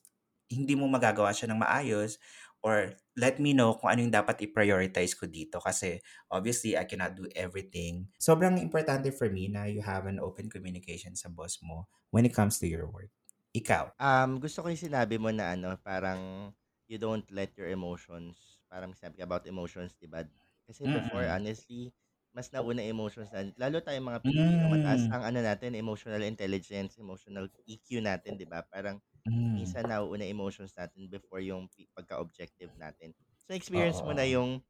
hindi 0.46 0.78
mo 0.78 0.86
magagawa 0.86 1.34
siya 1.34 1.50
ng 1.50 1.58
maayos 1.58 2.22
or 2.66 2.76
let 3.24 3.34
me 3.44 3.50
know 3.58 3.70
kung 3.78 3.88
ano 3.92 4.00
yung 4.04 4.14
dapat 4.18 4.36
i-prioritize 4.46 5.12
ko 5.20 5.24
dito 5.38 5.56
kasi 5.66 5.88
obviously 6.36 6.72
I 6.80 6.84
cannot 6.90 7.12
do 7.20 7.24
everything. 7.44 7.94
Sobrang 8.26 8.56
importante 8.66 9.08
for 9.18 9.28
me 9.36 9.44
na 9.54 9.62
you 9.74 9.80
have 9.90 10.04
an 10.12 10.18
open 10.26 10.46
communication 10.54 11.14
sa 11.20 11.28
boss 11.36 11.54
mo 11.68 11.78
when 12.14 12.24
it 12.28 12.34
comes 12.38 12.54
to 12.60 12.66
your 12.74 12.86
work. 12.96 13.12
Ikaw. 13.56 13.84
Um, 13.96 14.36
gusto 14.44 14.60
ko 14.60 14.68
yung 14.68 14.80
sinabi 14.92 15.16
mo 15.16 15.32
na 15.32 15.56
ano, 15.56 15.80
parang 15.80 16.52
you 16.84 17.00
don't 17.00 17.24
let 17.32 17.56
your 17.56 17.72
emotions, 17.72 18.60
parang 18.68 18.92
sabi 18.92 19.16
ka 19.20 19.24
about 19.24 19.48
emotions, 19.48 19.96
di 19.96 20.04
ba? 20.04 20.20
Kasi 20.68 20.84
before, 20.84 21.24
Mm-mm. 21.24 21.32
honestly, 21.32 21.96
mas 22.36 22.52
nauna 22.52 22.84
emotions 22.84 23.32
na, 23.32 23.48
lalo 23.56 23.80
tayong 23.80 24.04
mga 24.12 24.20
Pilipino, 24.28 24.68
mataas 24.68 25.08
Mm. 25.08 25.16
ang 25.16 25.24
ano 25.24 25.40
natin, 25.40 25.72
emotional 25.72 26.20
intelligence, 26.28 27.00
emotional 27.00 27.48
EQ 27.64 28.04
natin, 28.04 28.36
di 28.36 28.44
ba? 28.44 28.60
Parang 28.68 29.00
Mm. 29.26 29.56
minsan 29.56 29.88
nauuna 29.90 30.26
emotions 30.28 30.74
natin 30.76 31.08
before 31.10 31.40
yung 31.42 31.68
pi- 31.72 31.88
pagka-objective 31.96 32.72
natin. 32.78 33.14
So, 33.48 33.54
experience 33.56 34.02
mo 34.06 34.12
na 34.16 34.24
Oo. 34.24 34.30
yung, 34.30 34.62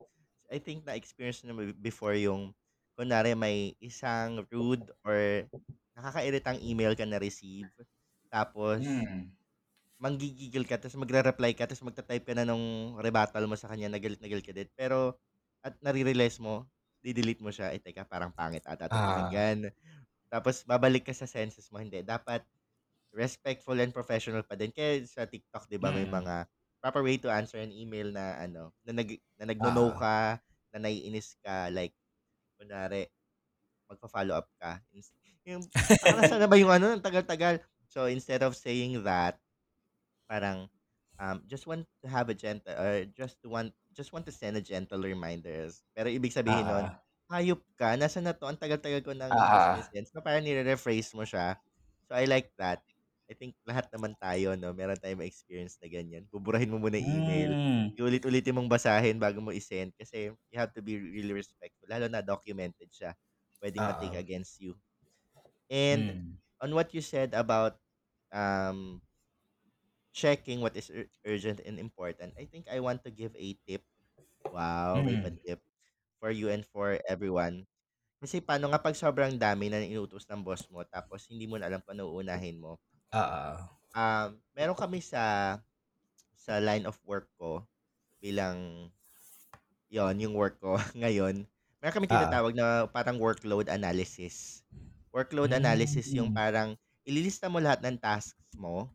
I 0.53 0.59
think 0.63 0.85
na-experience 0.87 1.43
mo 1.47 1.55
na 1.55 1.73
before 1.77 2.15
yung, 2.19 2.55
kunwari 2.99 3.35
may 3.39 3.75
isang 3.83 4.45
rude 4.53 4.93
or 5.07 5.47
nakakairitang 5.99 6.61
email 6.65 6.95
ka 6.99 7.05
na 7.09 7.19
receive, 7.23 7.73
tapos 8.33 9.07
Mm. 9.07 9.37
manggigigil 10.01 10.69
ka 10.69 10.77
tapos 10.81 10.99
magre-reply 11.01 11.57
ka 11.57 11.65
tapos 11.69 11.85
magta-type 11.87 12.27
ka 12.29 12.35
na 12.37 12.45
nung 12.49 12.97
rebuttal 13.01 13.45
mo 13.49 13.57
sa 13.57 13.71
kanya 13.73 13.89
na 13.89 13.97
galit 14.03 14.21
na 14.21 14.29
galit 14.29 14.45
ka 14.45 14.53
din. 14.53 14.69
Pero 14.77 15.17
at 15.65 15.77
nare-realize 15.81 16.37
mo, 16.43 16.69
di-delete 17.05 17.41
mo 17.45 17.49
siya, 17.55 17.73
"Ay 17.73 17.81
teka 17.81 18.05
parang 18.09 18.33
pangit 18.35 18.65
ata 18.69 18.89
'to 18.93 18.99
Ah. 18.99 19.01
pakinggan." 19.01 19.73
Tapos 20.33 20.63
babalik 20.67 21.07
ka 21.09 21.15
sa 21.17 21.27
senses 21.31 21.69
mo, 21.73 21.79
hindi 21.83 22.01
dapat 22.07 22.45
respectful 23.17 23.79
and 23.81 23.97
professional 23.97 24.45
pa 24.45 24.55
din. 24.61 24.71
Kaya 24.75 25.01
sa 25.09 25.25
TikTok 25.25 25.67
'di 25.73 25.81
ba 25.81 25.91
may 25.97 26.05
Mm. 26.05 26.19
mga 26.19 26.47
proper 26.85 27.03
way 27.03 27.17
to 27.19 27.33
answer 27.33 27.59
an 27.59 27.73
email 27.73 28.13
na 28.13 28.37
ano, 28.45 28.77
na 28.87 28.93
nag 29.01 29.11
na 29.41 29.49
nagno-no 29.51 29.91
Oo. 29.91 29.97
ka, 29.97 30.39
na 30.77 30.79
naiinis 30.85 31.35
ka, 31.41 31.73
like 31.73 31.97
kunwari 32.61 33.09
magfa-follow 33.91 34.35
up 34.37 34.49
ka, 34.61 34.83
yung 35.47 35.69
parang 36.03 36.19
nasaan 36.21 36.43
na 36.45 36.51
ba 36.51 36.59
yung 36.59 36.73
ano, 36.73 36.93
ang 36.97 37.05
tagal-tagal. 37.05 37.63
So, 37.91 38.07
instead 38.11 38.43
of 38.43 38.57
saying 38.59 39.03
that, 39.07 39.39
parang, 40.31 40.69
um, 41.21 41.43
just 41.49 41.67
want 41.67 41.87
to 42.03 42.09
have 42.11 42.29
a 42.31 42.37
gentle 42.37 42.75
or 42.77 43.07
just 43.15 43.41
to 43.45 43.49
want 43.51 43.73
just 43.95 44.13
want 44.13 44.27
to 44.29 44.35
send 44.35 44.57
a 44.59 44.65
gentle 44.65 45.01
reminders. 45.03 45.83
Pero 45.97 46.09
ibig 46.13 46.35
sabihin 46.35 46.69
nun, 46.73 46.87
Oo. 46.87 46.97
hayop 47.33 47.63
ka, 47.79 47.95
nasaan 47.99 48.29
na 48.31 48.35
'to, 48.37 48.47
ang 48.49 48.59
tagal-tagal 48.61 49.03
ko 49.07 49.13
nang 49.17 49.35
Oo. 49.35 49.73
i-send. 49.73 50.09
So, 50.11 50.21
parang 50.25 50.45
nire-rephrase 50.47 51.13
mo 51.19 51.25
siya. 51.27 51.59
So, 52.11 52.15
I 52.19 52.27
like 52.31 52.53
that. 52.61 52.83
I 53.31 53.35
think 53.39 53.55
lahat 53.67 53.91
naman 53.95 54.15
tayo 54.21 54.55
'no, 54.59 54.71
meron 54.77 54.99
tayong 54.99 55.23
ma-experience 55.23 55.79
na 55.83 55.89
ganyan. 55.91 56.27
Buburahin 56.31 56.71
mo 56.71 56.79
muna 56.83 56.99
yung 57.01 57.23
email, 57.27 57.51
Hmm. 57.55 57.97
iulit-ulitin 57.99 58.55
mong 58.57 58.71
basahin 58.71 59.19
bago 59.19 59.41
mo 59.43 59.51
i-send 59.55 59.93
kasi 59.99 60.31
you 60.53 60.59
have 60.59 60.71
to 60.75 60.83
be 60.85 60.99
really 61.01 61.33
respectful 61.35 61.89
lalo 61.91 62.07
na 62.11 62.23
documented 62.23 62.89
siya. 62.93 63.15
Puwedeng 63.63 63.89
ma-take 63.89 64.15
Oo. 64.15 64.21
against 64.21 64.61
you. 64.63 64.77
And 65.71 66.11
Hmm. 66.11 66.37
on 66.63 66.73
what 66.77 66.95
you 66.95 67.03
said 67.05 67.35
about, 67.37 67.79
um 68.35 69.03
checking 70.15 70.61
what 70.63 70.77
is 70.79 70.91
ur 70.93 71.07
urgent 71.27 71.59
and 71.65 71.79
important, 71.83 72.35
I 72.39 72.47
think 72.47 72.69
I 72.71 72.79
want 72.83 73.03
to 73.07 73.11
give 73.11 73.35
a 73.37 73.49
tip. 73.67 73.83
Wow, 74.53 75.03
may 75.07 75.17
Hmm. 75.17 75.21
pa-tip 75.21 75.63
for 76.21 76.31
you 76.33 76.49
and 76.53 76.65
for 76.67 76.99
everyone. 77.09 77.67
Kasi 78.23 78.41
paano 78.45 78.71
nga 78.73 78.81
'pag 78.83 78.97
sobrang 78.99 79.37
dami 79.39 79.69
na 79.73 79.83
inuutos 79.85 80.27
ng 80.31 80.43
boss 80.45 80.67
mo 80.73 80.83
tapos 80.89 81.27
hindi 81.31 81.47
mo 81.51 81.59
na 81.61 81.69
alam 81.71 81.81
kung 81.85 81.99
ano 81.99 82.11
uunahin 82.13 82.59
mo. 82.61 82.79
Oo. 83.15 83.77
Um, 83.95 84.43
meron 84.57 84.77
kami 84.77 84.99
sa 85.05 85.57
sa 86.37 86.59
line 86.63 86.87
of 86.89 86.99
work 87.07 87.29
ko 87.41 87.65
bilang 88.23 88.91
yon 89.91 90.17
yung 90.23 90.35
work 90.37 90.59
ko 90.63 90.77
ngayon, 91.01 91.47
meron 91.81 91.95
kaming 91.95 92.11
Oo. 92.11 92.37
tinatawag 92.37 92.55
na 92.57 92.87
parang 92.91 93.19
workload 93.23 93.71
analysis. 93.71 94.63
Workload 95.15 95.55
analysis 95.55 96.13
yung 96.17 96.29
Hmm. 96.29 96.35
parang 96.35 96.75
ililista 97.07 97.47
mo 97.51 97.59
lahat 97.63 97.83
ng 97.87 97.97
tasks 98.03 98.55
mo 98.59 98.91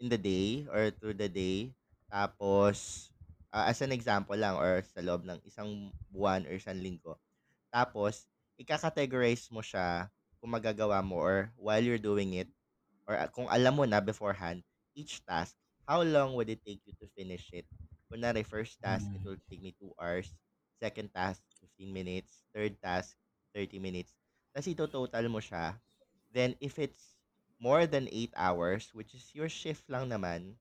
in 0.00 0.08
the 0.08 0.18
day 0.18 0.64
or 0.72 0.90
through 0.90 1.14
the 1.16 1.28
day. 1.28 1.76
Tapos, 2.10 3.10
ah, 3.52 3.68
as 3.70 3.80
an 3.84 3.92
example 3.94 4.34
lang 4.34 4.56
or 4.58 4.82
sa 4.82 5.04
loob 5.04 5.22
ng 5.28 5.38
isang 5.46 5.92
buwan 6.10 6.42
or 6.48 6.56
isang 6.56 6.80
linggo. 6.80 7.20
Tapos 7.72 8.28
ika-categorize 8.60 9.50
mo 9.52 9.60
siya 9.64 10.10
kung 10.40 10.52
magagawa 10.54 11.00
mo 11.04 11.18
or 11.20 11.52
while 11.58 11.82
you're 11.82 12.00
doing 12.02 12.36
it 12.38 12.50
or 13.10 13.18
ah, 13.18 13.26
kung 13.30 13.50
alam 13.50 13.74
mo 13.74 13.84
na 13.88 13.98
beforehand, 13.98 14.62
each 14.94 15.24
task, 15.26 15.58
how 15.90 16.02
long 16.06 16.34
would 16.38 16.50
it 16.50 16.62
take 16.62 16.82
you 16.86 16.94
to 17.02 17.06
finish 17.18 17.50
it? 17.52 17.66
Kunwari 18.12 18.46
first 18.46 18.78
task, 18.82 19.10
it 19.14 19.22
Hmm. 19.22 19.26
will 19.26 19.38
take 19.50 19.62
me 19.62 19.74
2 19.78 19.90
hours, 19.98 20.38
second 20.78 21.10
task, 21.14 21.42
15 21.58 21.90
minutes, 21.92 22.46
third 22.54 22.78
task, 22.82 23.18
30 23.54 23.78
minutes. 23.82 24.14
Tas 24.54 24.66
ito-total 24.70 25.26
mo 25.30 25.42
siya. 25.42 25.78
Then 26.32 26.54
if 26.62 26.78
it's 26.78 27.18
more 27.58 27.86
than 27.86 28.08
8 28.12 28.32
hours, 28.38 28.94
which 28.94 29.14
is 29.14 29.34
your 29.34 29.50
shift 29.50 29.86
lang 29.90 30.10
naman, 30.10 30.58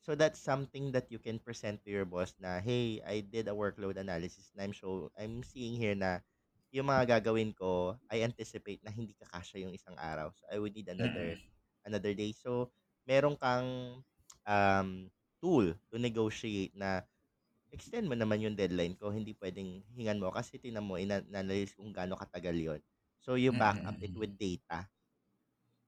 so 0.00 0.14
that's 0.14 0.40
something 0.40 0.92
that 0.92 1.10
you 1.12 1.18
can 1.18 1.38
present 1.38 1.82
to 1.84 1.90
your 1.90 2.06
boss 2.08 2.34
na, 2.40 2.60
"Hey, 2.62 3.02
I 3.04 3.20
did 3.22 3.48
a 3.48 3.56
workload 3.56 3.98
analysis 4.00 4.50
and 4.54 4.62
I'm 4.64 4.74
show 4.74 5.10
I'm 5.18 5.42
seeing 5.44 5.76
here 5.78 5.94
na 5.98 6.22
yung 6.72 6.88
mga 6.90 7.20
gagawin 7.20 7.52
ko, 7.56 7.96
I 8.12 8.22
anticipate 8.24 8.82
na 8.84 8.92
hindi 8.92 9.14
kakasya 9.16 9.64
yung 9.64 9.74
isang 9.76 9.96
araw. 9.98 10.32
So, 10.36 10.44
I 10.52 10.58
would 10.60 10.74
need 10.76 10.88
another 10.92 11.36
Mm. 11.36 11.57
Another 11.88 12.12
day." 12.14 12.32
So, 12.36 12.70
meron 13.08 13.36
kang, 13.40 14.02
um, 14.46 14.88
tool 15.42 15.74
to 15.92 15.96
negotiate 16.00 16.74
na 16.76 17.02
extend 17.74 18.08
mo 18.08 18.16
naman 18.18 18.40
yung 18.44 18.56
deadline 18.58 18.96
ko, 18.98 19.10
hindi 19.12 19.34
puwedeng 19.36 19.84
hingan 19.96 20.20
mo 20.22 20.30
kasi 20.32 20.56
tingnan 20.62 20.86
mo 20.86 20.96
ina 21.00 21.20
na-analyze 21.26 21.74
kung 21.76 21.92
gaano 21.94 22.16
katagal 22.20 22.56
yun. 22.58 22.80
So, 23.20 23.36
you 23.40 23.52
back 23.56 23.80
up 23.86 23.98
it 24.04 24.14
with 24.16 24.36
data. 24.40 24.88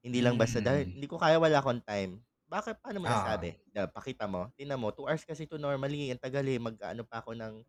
Hindi 0.05 0.25
lang 0.25 0.41
basta 0.41 0.65
dahil 0.65 0.89
hindi 0.97 1.05
ko 1.05 1.21
kaya, 1.21 1.37
wala 1.37 1.61
akong 1.61 1.85
time. 1.85 2.25
Bakit 2.49 2.81
paano 2.81 3.05
mo 3.05 3.09
Oo. 3.09 3.51
nasabi? 3.53 3.61
Da 3.69 3.85
pakita 3.87 4.25
mo, 4.27 4.49
tingnan 4.57 4.81
mo 4.81 4.91
2 4.97 5.07
hours 5.07 5.23
kasi 5.29 5.45
'to 5.47 5.61
normally, 5.61 6.09
ang 6.11 6.19
tagal, 6.19 6.43
eh, 6.49 6.57
mag-aano 6.59 7.05
pa 7.05 7.21
ako 7.23 7.37
ng 7.37 7.63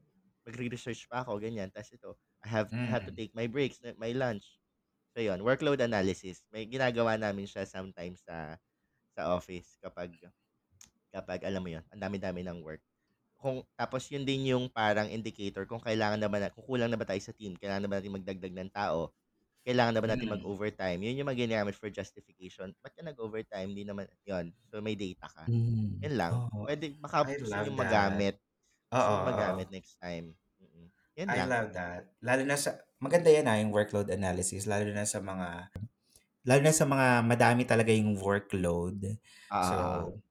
magre-research 0.47 1.05
pa 1.11 1.21
ako 1.27 1.37
ganyan. 1.43 1.69
Tas 1.69 1.91
ito, 1.93 2.15
I 2.41 2.47
have 2.49 2.71
I 2.81 2.89
have 2.89 3.03
to 3.05 3.13
Mm. 3.13 3.15
take 3.15 3.35
my 3.35 3.45
breaks, 3.51 3.83
my 3.99 4.15
lunch. 4.15 4.60
So, 5.15 5.19
yun 5.19 5.43
workload 5.43 5.83
analysis. 5.83 6.47
May 6.55 6.63
ginagawa 6.71 7.19
namin 7.19 7.43
siya 7.43 7.67
sometimes 7.67 8.23
sa 8.23 8.55
sa 9.15 9.33
office 9.35 9.75
kapag 9.83 10.15
kapag 11.13 11.43
alam 11.47 11.61
mo 11.63 11.69
yun, 11.73 11.83
ang 11.91 12.01
dami-dami 12.01 12.41
ng 12.47 12.59
work. 12.63 12.83
Kung 13.39 13.63
tapos 13.79 14.07
yun 14.13 14.23
din 14.27 14.49
yung 14.53 14.67
parang 14.71 15.07
indicator 15.11 15.65
kung 15.69 15.81
kailangan 15.83 16.19
na 16.21 16.29
ba 16.31 16.39
na 16.41 16.49
kung 16.53 16.65
kulang 16.67 16.89
na 16.91 16.99
ba 16.99 17.07
tayo 17.07 17.19
sa 17.23 17.35
team, 17.35 17.55
kailangan 17.59 17.83
na 17.87 17.89
ba 17.91 17.97
nating 18.01 18.15
magdagdag 18.21 18.53
ng 18.55 18.71
tao, 18.73 19.13
kailangan 19.67 19.93
na 19.97 20.01
ba 20.03 20.09
nating 20.15 20.31
Mm. 20.31 20.41
mag-overtime. 20.41 20.99
Yun 21.03 21.21
yung 21.23 21.29
mga 21.31 21.39
ginagamit 21.49 21.75
for 21.77 21.89
justification. 21.93 22.73
"Ba't 22.83 22.93
ka 22.97 23.03
nag-overtime, 23.05 23.71
di 23.75 23.83
naman" 23.87 24.07
yun. 24.27 24.53
So, 24.71 24.79
may 24.83 24.95
data 24.99 25.27
ka. 25.31 25.47
Hmm. 25.47 26.05
Yun 26.05 26.15
lang. 26.19 26.35
Oh, 26.53 26.65
Puwede 26.65 26.95
baka 26.99 27.25
gusto 27.37 27.61
that. 27.77 27.77
magamit, 27.77 28.39
gusto 28.93 29.05
Oo, 29.05 29.15
niyong 29.15 29.27
magamit 29.27 29.67
next 29.73 29.97
time. 30.01 30.35
Mm, 30.61 30.89
yun 31.17 31.31
I 31.31 31.37
lang. 31.37 31.51
love 31.51 31.73
that. 31.77 32.17
Lalo 32.25 32.41
na 32.45 32.57
sa 32.57 32.81
maganda 33.03 33.29
yan, 33.33 33.49
ah, 33.49 33.57
yung 33.61 33.73
workload 33.75 34.09
analysis 34.13 34.65
lalo 34.69 34.87
na 34.93 35.05
sa 35.09 35.19
mga 35.23 35.71
lalo 36.47 36.61
na 36.65 36.73
sa 36.75 36.85
mga 36.89 37.07
madami 37.25 37.63
talaga 37.67 37.91
yung 37.93 38.17
workload. 38.17 39.17
Oo, 39.51 39.57
So, 39.61 39.77
oo. 40.07 40.21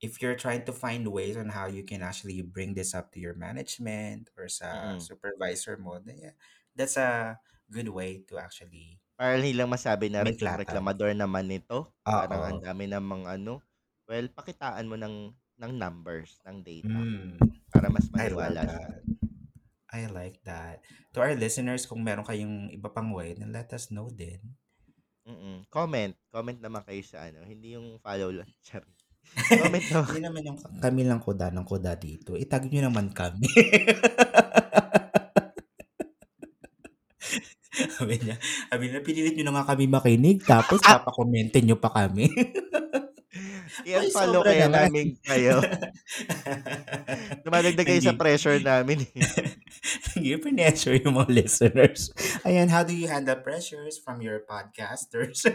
if 0.00 0.22
you're 0.22 0.36
trying 0.38 0.64
to 0.68 0.72
find 0.74 1.06
ways 1.08 1.36
on 1.36 1.50
how 1.50 1.66
you 1.68 1.84
can 1.84 2.02
actually 2.04 2.42
bring 2.42 2.74
this 2.74 2.94
up 2.94 3.12
to 3.14 3.20
your 3.20 3.34
management 3.36 4.30
or 4.38 4.48
sa 4.48 4.70
Mm. 4.72 5.08
supervisor 5.08 5.76
mo, 5.78 5.98
then 6.00 6.18
yeah, 6.32 6.36
that's 6.76 6.96
a 6.98 7.38
good 7.70 7.88
way 7.90 8.22
to 8.28 8.38
actually 8.38 9.00
Para 9.18 9.34
hindi 9.34 9.50
lang 9.50 9.66
masabi 9.74 10.06
na 10.14 10.22
latag. 10.40 10.62
reklamador 10.62 11.10
naman 11.10 11.50
nito, 11.50 11.90
parang 12.14 12.42
ang 12.46 12.56
dami 12.62 12.86
namang 12.86 13.26
ano. 13.26 13.66
Well, 14.06 14.30
pakitaan 14.30 14.86
mo 14.86 14.94
ng 14.94 15.34
ng 15.58 15.72
numbers, 15.74 16.38
ng 16.46 16.62
data 16.62 17.02
Hmm. 17.06 17.36
para 17.72 17.88
mas 17.92 18.08
maniwala 18.14 18.64
siya. 18.68 18.90
I 19.88 20.04
like 20.12 20.44
that. 20.44 20.84
To 21.16 21.24
our 21.24 21.32
listeners, 21.32 21.88
kung 21.88 22.04
meron 22.04 22.24
kayong 22.24 22.68
iba 22.68 22.92
pang 22.92 23.08
way, 23.12 23.32
then 23.32 23.52
let 23.56 23.72
us 23.72 23.88
know 23.88 24.12
din. 24.12 24.40
Mm, 25.24 25.64
comment. 25.68 26.12
Comment 26.32 26.58
naman 26.60 26.84
kayo 26.84 27.00
sa 27.04 27.28
ano, 27.28 27.44
hindi 27.44 27.76
yung 27.76 28.00
follow 28.00 28.32
lang, 28.32 28.48
charing. 28.66 28.96
Comment 29.60 29.84
naman 29.92 30.08
Hindi 30.08 30.24
naman 30.24 30.40
yung 30.48 30.58
kami 30.80 31.02
lang 31.04 31.20
kuda 31.20 31.52
ng 31.52 31.66
kuda 31.68 32.00
dito, 32.00 32.32
i-tag 32.32 32.64
niyo 32.68 32.88
naman 32.88 33.12
kami. 33.12 33.44
Sabi 37.98 38.18
niya 38.18 38.34
sabi 38.70 38.90
niya, 38.90 39.02
"Pinilit 39.06 39.34
niyo 39.38 39.46
na 39.46 39.58
nga 39.58 39.74
kami 39.74 39.86
makinig 39.86 40.42
tapos 40.42 40.82
papa-commentin 40.82 41.62
niyo 41.62 41.78
pa 41.78 41.90
kami." 41.90 42.26
Uy, 43.88 43.94
I-unfollow 43.94 44.42
sobra 44.42 44.52
kaya 44.52 44.66
namin 44.68 45.14
kayo. 45.22 45.62
Dumadagdag 47.46 47.86
kayo 47.86 48.00
sa 48.02 48.18
pressure 48.18 48.58
namin, 48.60 49.06
eh. 49.06 49.12
Hindi 50.18 50.34
pressure 50.34 50.98
yung 50.98 51.14
mga 51.14 51.30
listeners. 51.38 52.10
Ayan, 52.42 52.66
how 52.68 52.82
do 52.82 52.90
you 52.92 53.06
handle 53.06 53.38
pressures 53.38 53.98
from 54.02 54.18
your 54.18 54.42
podcasters? 54.42 55.46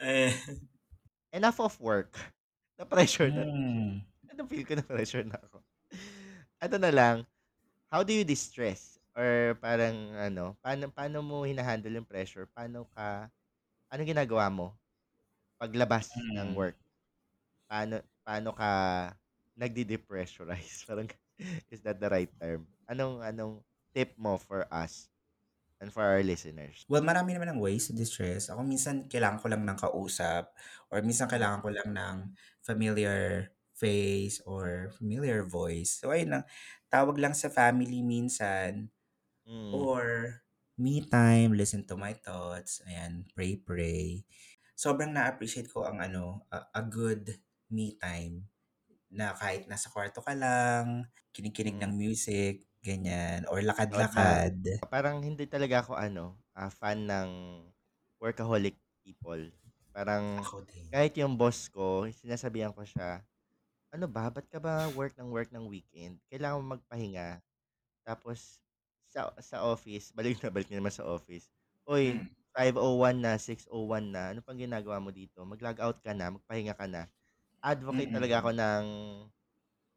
Eh. 0.00 0.32
Enough 1.36 1.60
of 1.60 1.74
work. 1.80 2.16
Na-pressure 2.80 3.28
na 3.28 3.44
Hmm. 3.44 4.00
na-feel 4.38 4.62
ko 4.64 4.78
na-pressure 4.78 5.26
na 5.26 5.34
ako. 5.36 5.58
Eto 6.62 6.78
na 6.78 6.94
lang, 6.94 7.26
how 7.90 8.06
do 8.06 8.14
you 8.14 8.22
distress 8.22 8.96
or 9.18 9.58
parang 9.58 10.14
ano, 10.14 10.54
paano 10.62 10.86
paano 10.94 11.18
mo 11.20 11.42
hina-handle 11.42 11.90
yung 11.98 12.06
pressure? 12.08 12.46
Paano 12.54 12.86
ka 12.94 13.26
anong 13.90 14.10
ginagawa 14.14 14.46
mo 14.48 14.78
paglabas 15.58 16.08
ng 16.14 16.54
Hmm. 16.54 16.56
work? 16.56 16.78
Paano 17.66 17.98
paano 18.22 18.50
ka 18.54 18.70
nagde-depressurize? 19.58 20.84
Parang 20.88 21.10
is 21.70 21.82
that 21.82 21.98
the 21.98 22.08
right 22.08 22.30
term? 22.38 22.66
Anong 22.88 23.20
anong 23.22 23.54
tip 23.94 24.14
mo 24.16 24.38
for 24.38 24.64
us 24.70 25.10
and 25.80 25.92
for 25.92 26.04
our 26.04 26.22
listeners? 26.22 26.86
Well, 26.88 27.04
marami 27.04 27.36
naman 27.36 27.52
ng 27.52 27.60
ways 27.60 27.88
to 27.88 27.94
distress. 27.96 28.48
Ako 28.48 28.64
minsan 28.64 29.04
kailangan 29.12 29.40
ko 29.44 29.46
lang 29.52 29.62
ng 29.68 29.76
kausap 29.76 30.48
or 30.88 31.04
minsan 31.04 31.28
kailangan 31.28 31.60
ko 31.60 31.68
lang 31.68 31.90
ng 31.92 32.16
familiar 32.64 33.52
face 33.76 34.40
or 34.48 34.88
familiar 34.96 35.44
voice. 35.44 36.00
So, 36.00 36.10
ayun 36.16 36.32
lang, 36.40 36.44
tawag 36.88 37.20
lang 37.20 37.36
sa 37.36 37.52
family 37.52 38.00
minsan 38.00 38.88
Mm. 39.46 39.88
or 39.88 40.38
me 40.78 41.02
time, 41.04 41.54
listen 41.56 41.84
to 41.88 41.96
my 41.98 42.14
thoughts, 42.14 42.80
ayan, 42.88 43.26
pray-pray. 43.34 44.24
sobrang 44.78 45.10
na-appreciate 45.12 45.68
ko 45.70 45.84
ang 45.88 45.98
ano, 46.00 46.46
a, 46.54 46.70
a 46.78 46.82
good 46.86 47.34
me 47.68 47.98
time 47.98 48.46
na 49.12 49.32
kahit 49.36 49.66
nasa 49.70 49.88
kwarto 49.92 50.20
ka 50.24 50.32
lang, 50.36 51.08
kinig-kinig 51.34 51.78
ng 51.80 51.92
Mm. 51.92 51.98
music, 51.98 52.66
ganyan, 52.84 53.44
or 53.50 53.60
lakad-lakad. 53.64 54.54
Parang 54.88 55.20
hindi 55.24 55.44
talaga 55.48 55.84
ako 55.84 55.92
ano, 55.98 56.40
ah, 56.56 56.72
fan 56.72 57.04
ng 57.08 57.30
workaholic 58.22 58.76
people. 59.04 59.52
Parang 59.92 60.48
kahit 60.92 61.12
yung 61.20 61.36
boss 61.36 61.68
ko, 61.68 62.08
sinasabihan 62.08 62.72
ko 62.72 62.84
siya, 62.86 63.24
ano 63.94 64.06
ba, 64.10 64.28
ba't 64.32 64.46
ka 64.50 64.58
ba 64.62 64.88
work 64.92 65.16
ng 65.18 65.30
work 65.32 65.50
ng 65.54 65.66
weekend? 65.70 66.20
Kailangan 66.32 66.60
mo 66.64 66.66
magpahinga. 66.78 67.40
Tapos, 68.06 68.60
sa, 69.10 69.32
sa 69.42 69.64
office, 69.66 70.12
balik 70.16 70.40
na 70.42 70.50
balik 70.52 70.68
na 70.72 70.78
naman 70.82 70.94
sa 70.94 71.06
office. 71.08 71.48
Uy, 71.88 72.18
Mm. 72.18 72.28
5.01 72.56 73.18
na, 73.22 73.36
6.01 73.40 74.12
na, 74.14 74.32
ano 74.34 74.40
pang 74.44 74.58
ginagawa 74.58 74.98
mo 75.02 75.10
dito? 75.14 75.42
Mag-log 75.46 75.78
out 75.82 75.98
ka 76.04 76.12
na, 76.16 76.32
magpahinga 76.34 76.74
ka 76.78 76.86
na. 76.90 77.08
Advocate 77.62 78.10
talaga 78.14 78.38
ako 78.42 78.50
ng 78.54 78.84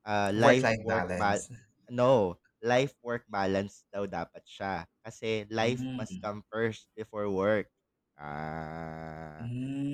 ah, 0.06 0.30
Work-life 0.36 0.84
life-work 0.84 1.08
ba- 1.16 1.46
balance. 1.46 1.50
No, 1.92 2.40
life-work 2.64 3.28
balance 3.28 3.84
daw 3.92 4.06
dapat 4.08 4.44
siya. 4.48 4.88
Kasi 5.04 5.46
life 5.52 5.84
must 5.98 6.18
Mm. 6.18 6.24
come 6.24 6.46
first 6.48 6.88
before 6.96 7.28
work. 7.30 7.68
Ah, 8.16 9.50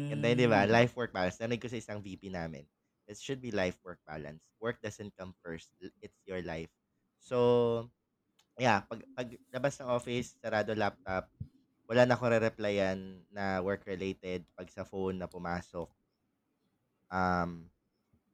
ganda 0.10 0.28
yun, 0.34 0.40
di 0.40 0.50
ba? 0.50 0.66
Mm. 0.66 0.70
Life-work 0.70 1.12
balance. 1.16 1.40
Narinig 1.42 1.64
ko 1.64 1.70
sa 1.72 1.80
isang 1.82 2.00
VP 2.04 2.30
namin. 2.30 2.68
It 3.08 3.18
should 3.20 3.40
be 3.42 3.52
life-work 3.56 4.04
balance. 4.06 4.52
Work 4.62 4.84
doesn't 4.84 5.16
come 5.18 5.34
first. 5.42 5.72
L- 5.82 5.96
It's 6.04 6.20
your 6.28 6.44
life. 6.44 6.72
So, 7.20 7.90
yeah, 8.60 8.84
pag, 8.88 9.04
pag 9.18 9.30
labas 9.54 9.78
ng 9.82 9.90
office, 9.90 10.38
sarado 10.42 10.74
laptop, 10.78 11.30
wala 11.90 12.04
na 12.08 12.16
akong 12.18 12.32
re-replyan 12.34 13.00
na 13.32 13.60
work-related 13.64 14.48
pag 14.58 14.70
sa 14.72 14.84
phone 14.88 15.20
na 15.22 15.30
pumasok. 15.30 15.90
Um, 17.12 17.72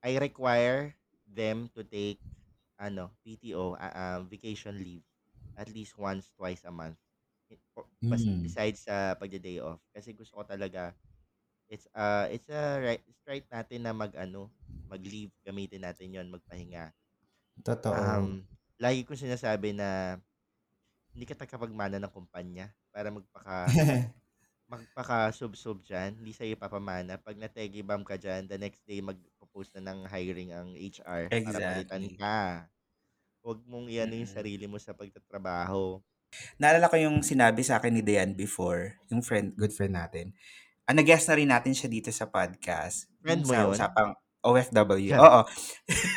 I 0.03 0.17
require 0.19 0.95
them 1.27 1.69
to 1.75 1.83
take 1.83 2.21
ano, 2.79 3.13
PTO, 3.25 3.73
uh, 3.77 3.93
um, 3.95 4.29
vacation 4.29 4.77
leave 4.79 5.05
at 5.57 5.69
least 5.71 5.97
once, 5.97 6.31
twice 6.37 6.63
a 6.65 6.71
month. 6.73 6.97
Bas- 8.07 8.27
Mm. 8.27 8.43
Besides 8.43 8.85
sa 8.87 9.15
pagda-day 9.17 9.59
off. 9.63 9.79
Kasi 9.95 10.13
gusto 10.15 10.39
ko 10.41 10.43
talaga, 10.45 10.93
it's 11.69 11.87
uh 11.95 12.27
it's 12.31 12.49
a 12.51 12.79
right, 12.81 13.03
it's 13.07 13.23
right 13.27 13.45
natin 13.51 13.85
na 13.87 13.93
mag 13.95 14.13
ano, 14.17 14.51
mag-leave, 14.89 15.33
gamitin 15.45 15.83
natin 15.85 16.13
yon 16.15 16.29
magpahinga. 16.31 16.93
Totoo. 17.63 18.37
Um, 18.37 18.47
lagi 18.79 19.03
kong 19.07 19.19
sinasabi 19.19 19.75
na 19.75 20.19
hindi 21.13 21.25
ka 21.29 21.37
tagapagmana 21.37 21.97
ng 22.01 22.13
kumpanya 22.13 22.73
para 22.93 23.09
magpaka 23.13 23.57
magpaka-sub-sub 24.73 25.77
dyan. 25.87 26.11
Hindi 26.19 26.31
sa'yo 26.37 26.55
papamana. 26.63 27.13
Pag 27.25 27.37
nategi 27.43 27.81
bomb 27.89 28.03
ka 28.09 28.15
dyan, 28.23 28.43
the 28.51 28.57
next 28.65 28.81
day 28.89 28.99
mag-propose 29.09 29.69
na 29.77 29.81
ng 29.93 29.99
hiring 30.13 30.51
ang 30.53 30.69
HR 30.75 31.23
para 31.45 31.59
palitan 31.67 32.03
exactly. 32.03 32.17
ka. 32.21 32.37
Huwag 33.45 33.59
mong 33.71 33.87
iano 33.95 34.15
yung 34.19 34.29
Mm. 34.29 34.35
sarili 34.37 34.65
mo 34.71 34.77
sa 34.85 34.93
pagtatrabaho. 34.99 35.83
Naalala 36.61 36.89
ko 36.89 36.97
yung 36.97 37.21
sinabi 37.21 37.61
sa 37.65 37.77
akin 37.77 37.93
ni 37.93 38.01
Dayan 38.05 38.33
before, 38.33 38.97
yung 39.13 39.21
friend, 39.21 39.53
good 39.57 39.73
friend 39.73 39.93
natin. 39.93 40.33
Ah, 40.85 40.93
nag-guest 40.97 41.27
na 41.29 41.37
rin 41.39 41.49
natin 41.49 41.73
siya 41.73 41.89
dito 41.89 42.09
sa 42.13 42.29
podcast. 42.29 43.09
Friend 43.23 43.41
Yung 43.41 43.47
mo 43.47 43.53
sa 43.53 43.57
yun? 43.57 43.73
usapang 43.73 44.13
OFW. 44.43 45.15
Yeah. 45.15 45.23
Oo. 45.23 45.41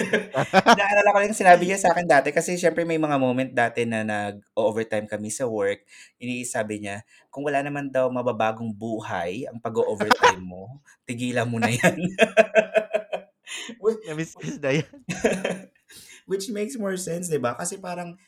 Naalala 0.79 1.15
ko 1.15 1.19
yung 1.23 1.39
sinabi 1.39 1.71
niya 1.71 1.79
sa 1.79 1.95
akin 1.95 2.11
dati 2.11 2.35
kasi 2.35 2.59
syempre 2.59 2.83
may 2.83 2.99
mga 2.99 3.17
moment 3.23 3.51
dati 3.55 3.87
na 3.87 4.03
nag-overtime 4.03 5.07
kami 5.07 5.31
sa 5.31 5.47
work. 5.47 5.87
Inisabi 6.19 6.83
niya, 6.83 7.07
kung 7.31 7.47
wala 7.47 7.63
naman 7.63 7.89
daw 7.95 8.11
mababagong 8.11 8.75
buhay 8.75 9.47
ang 9.47 9.63
pag-overtime 9.63 10.43
mo, 10.43 10.83
tigilan 11.09 11.47
mo 11.47 11.63
na 11.63 11.71
yan. 11.71 11.97
Which- 13.83 14.03
Namiss 14.11 14.35
kiss 14.35 14.59
na 14.59 14.83
yan. 14.83 14.91
Which 16.27 16.51
makes 16.51 16.75
more 16.75 16.99
sense, 16.99 17.31
di 17.31 17.39
ba? 17.39 17.55
Kasi 17.55 17.79
parang, 17.79 18.19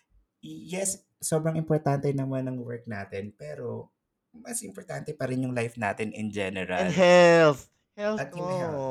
yes, 0.46 1.02
sobrang 1.18 1.58
importante 1.58 2.06
naman 2.14 2.46
ng 2.46 2.62
work 2.62 2.86
natin, 2.86 3.34
pero 3.34 3.90
mas 4.30 4.62
importante 4.62 5.10
pa 5.18 5.26
rin 5.26 5.42
yung 5.42 5.54
life 5.56 5.74
natin 5.74 6.14
in 6.14 6.30
And 6.30 6.34
general. 6.34 6.86
health. 6.94 7.66
Health 7.98 8.22
At 8.22 8.30
yung 8.38 8.48
mo. 8.48 8.48
health. 8.48 8.86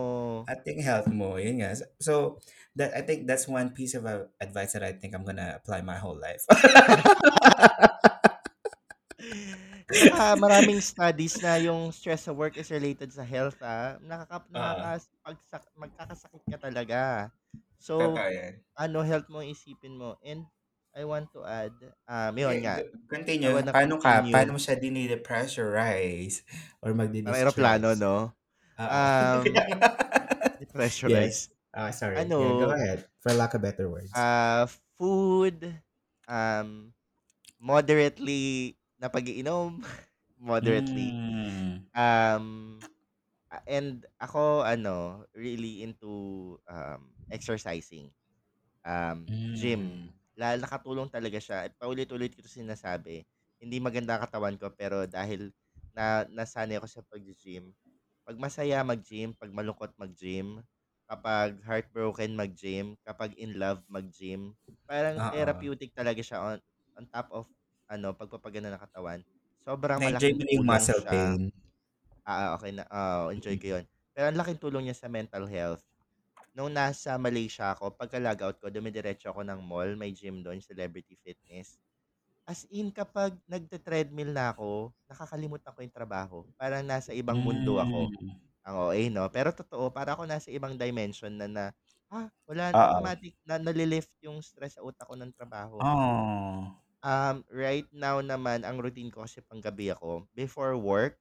At 0.48 0.64
yung 0.68 0.80
health 0.84 1.10
mo, 1.12 1.36
yun 1.36 1.60
nga. 1.64 1.76
So, 2.00 2.40
that 2.78 2.94
I 2.96 3.02
think 3.04 3.28
that's 3.28 3.48
one 3.48 3.72
piece 3.76 3.96
of 3.96 4.06
uh, 4.06 4.32
advice 4.40 4.74
that 4.74 4.84
I 4.84 4.94
think 4.96 5.16
I'm 5.16 5.26
gonna 5.26 5.60
apply 5.60 5.82
my 5.82 5.98
whole 5.98 6.16
life. 6.20 6.46
Saka 9.98 10.36
maraming 10.38 10.78
studies 10.84 11.40
na 11.42 11.58
yung 11.58 11.90
stress 11.96 12.28
sa 12.28 12.34
work 12.36 12.54
is 12.60 12.70
related 12.70 13.10
sa 13.10 13.24
health, 13.26 13.58
ah. 13.64 13.96
Nakaka, 14.04 14.38
Oo. 14.54 14.54
nakakas, 14.54 15.02
pagsak, 15.26 15.64
magkakasakit 15.74 16.44
ka 16.52 16.58
talaga. 16.60 17.02
So, 17.80 17.96
Totoo 18.00 18.30
yan. 18.30 18.54
ano, 18.78 19.00
health 19.02 19.28
mo 19.32 19.40
isipin 19.42 19.96
mo. 19.98 20.20
And 20.22 20.46
I 20.94 21.04
want 21.08 21.32
to 21.38 21.42
add, 21.48 21.74
um, 22.10 22.34
yun 22.38 22.58
Okay, 22.58 22.62
nga, 22.66 22.76
continue. 23.12 23.52
Paano 23.74 23.96
ka? 24.00 24.24
Paano 24.32 24.50
mo 24.56 24.60
siya 24.62 24.76
dinide-pressurize? 24.80 26.46
Or 26.84 26.92
Parang 27.24 27.40
aeroplano, 27.40 27.88
magdi-distress? 27.90 28.00
no? 28.04 28.14
Um, 28.78 29.90
yes. 31.06 31.36
pressurize. 31.40 31.50
Ah, 31.74 31.92
sorry. 31.92 32.18
Ano, 32.22 32.38
Yeah, 32.38 32.54
go 32.54 32.72
ahead. 32.72 33.06
For 33.22 33.34
lack 33.34 33.54
of 33.54 33.62
better 33.62 33.90
words. 33.90 34.12
uh, 34.14 34.66
food, 34.98 35.82
um, 36.28 36.94
moderately 37.60 38.76
na 39.00 39.10
pag-iinom, 39.10 39.82
moderately. 40.40 41.20
Mm. 41.20 41.88
Um, 41.96 42.80
and 43.68 44.06
ako, 44.22 44.64
ano, 44.66 45.26
really 45.36 45.84
into 45.84 46.58
um, 46.70 47.14
exercising. 47.32 48.12
Um, 48.86 49.34
gym. 49.54 49.98
Mm. 49.98 50.10
La, 50.38 50.56
nakatulong 50.58 51.10
talaga 51.12 51.40
siya. 51.42 51.68
At 51.70 51.74
paulit-ulit 51.80 52.34
ko 52.36 52.42
ito 52.46 52.52
sinasabi. 52.52 53.26
Hindi 53.62 53.78
maganda 53.82 54.22
katawan 54.22 54.56
ko, 54.60 54.72
pero 54.76 55.06
dahil 55.10 55.52
na 55.96 56.26
nasanay 56.30 56.78
ako 56.78 56.88
sa 56.90 57.02
pag-gym, 57.08 57.74
pag 58.28 58.38
masaya 58.44 58.84
mag-gym, 58.84 59.32
pag 59.42 59.52
malungkot 59.56 59.96
mag-gym, 60.02 60.62
kapag 61.10 61.64
heartbroken 61.64 62.36
mag-gym, 62.36 63.00
kapag 63.08 63.32
in 63.40 63.56
love 63.62 63.82
mag-gym, 63.88 64.54
parang 64.90 65.24
Oo. 65.24 65.28
therapeutic 65.32 65.96
talaga 65.96 66.20
siya 66.22 66.40
on, 66.44 66.58
on 67.00 67.06
top 67.16 67.28
of 67.32 67.46
ano, 67.88 68.12
pagpapagana 68.20 68.70
ng 68.76 68.84
katawan. 68.84 69.22
Sobrang 69.68 70.00
Na-enjoy 70.00 70.32
malaking 70.40 70.40
mo 70.40 70.44
na 70.46 70.56
yung 70.56 70.68
tulong 70.68 70.72
muscle 70.72 71.02
siya. 71.02 71.12
pain. 71.12 71.52
Ah, 72.28 72.56
okay 72.58 72.72
na. 72.76 72.84
ah, 72.92 73.30
enjoy 73.36 73.56
ko 73.62 73.80
yun. 73.80 73.86
Pero 74.14 74.26
ang 74.30 74.38
laking 74.40 74.60
tulong 74.62 74.84
niya 74.90 74.98
sa 74.98 75.08
mental 75.12 75.46
health. 75.50 75.84
Nung 76.58 76.74
nasa 76.76 77.16
Malaysia 77.22 77.74
ako, 77.76 77.96
pagka-logout 78.00 78.58
ko, 78.62 78.68
dumidiretso 78.74 79.32
ako 79.32 79.42
ng 79.48 79.62
mall, 79.64 79.92
may 80.00 80.12
gym 80.16 80.42
doon, 80.46 80.60
Celebrity 80.64 81.16
Fitness. 81.22 81.80
As 82.48 82.64
in, 82.72 82.96
kapag 82.96 83.36
nagte-treadmill 83.44 84.32
na 84.32 84.56
ako, 84.56 84.96
nakakalimutan 85.12 85.76
ko 85.76 85.84
yung 85.84 85.92
trabaho. 85.92 86.38
Parang 86.56 86.80
nasa 86.80 87.12
ibang 87.12 87.44
mundo 87.44 87.76
ako. 87.76 88.08
Mm. 88.08 88.32
Ang 88.64 88.76
OA, 88.88 89.02
no? 89.12 89.28
Pero 89.28 89.52
totoo, 89.52 89.92
para 89.92 90.16
ako 90.16 90.24
nasa 90.24 90.48
ibang 90.48 90.80
dimension 90.80 91.28
na 91.36 91.52
na, 91.52 91.64
ah, 92.08 92.32
wala, 92.48 92.72
Oo. 92.72 92.80
automatic 92.80 93.36
na 93.44 93.60
nalilift 93.60 94.16
yung 94.24 94.40
stress 94.40 94.80
sa 94.80 94.84
utak 94.88 95.04
ko 95.04 95.20
ng 95.20 95.36
trabaho. 95.36 95.76
Oh. 95.84 96.72
Um, 97.04 97.44
right 97.52 97.88
now 97.92 98.24
naman, 98.24 98.64
ang 98.64 98.80
routine 98.80 99.12
ko 99.12 99.28
kasi 99.28 99.44
panggabi 99.44 99.92
ako, 99.92 100.24
before 100.32 100.80
work, 100.80 101.20